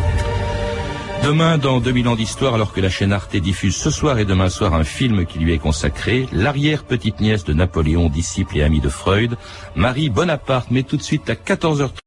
Demain, 1.25 1.57
dans 1.57 1.81
2000 1.81 2.09
ans 2.09 2.17
d'histoire, 2.17 2.55
alors 2.55 2.75
que 2.75 2.83
la 2.83 2.91
chaîne 2.91 3.13
Arte 3.13 3.35
diffuse 3.37 3.75
ce 3.75 3.91
soir 3.91 4.19
et 4.19 4.27
demain 4.27 4.51
soir 4.51 4.75
un 4.75 4.85
film 4.85 5.25
qui 5.25 5.39
lui 5.39 5.55
est 5.55 5.59
consacré, 5.59 6.29
l'arrière-petite-nièce 6.33 7.45
de 7.45 7.55
Napoléon, 7.55 8.11
disciple 8.11 8.59
et 8.59 8.63
ami 8.63 8.81
de 8.81 8.91
Freud, 8.91 9.37
Marie 9.75 10.11
Bonaparte, 10.11 10.71
mais 10.71 10.83
tout 10.83 10.99
de 10.99 11.03
suite 11.03 11.31
à 11.31 11.35
14h30. 11.35 12.04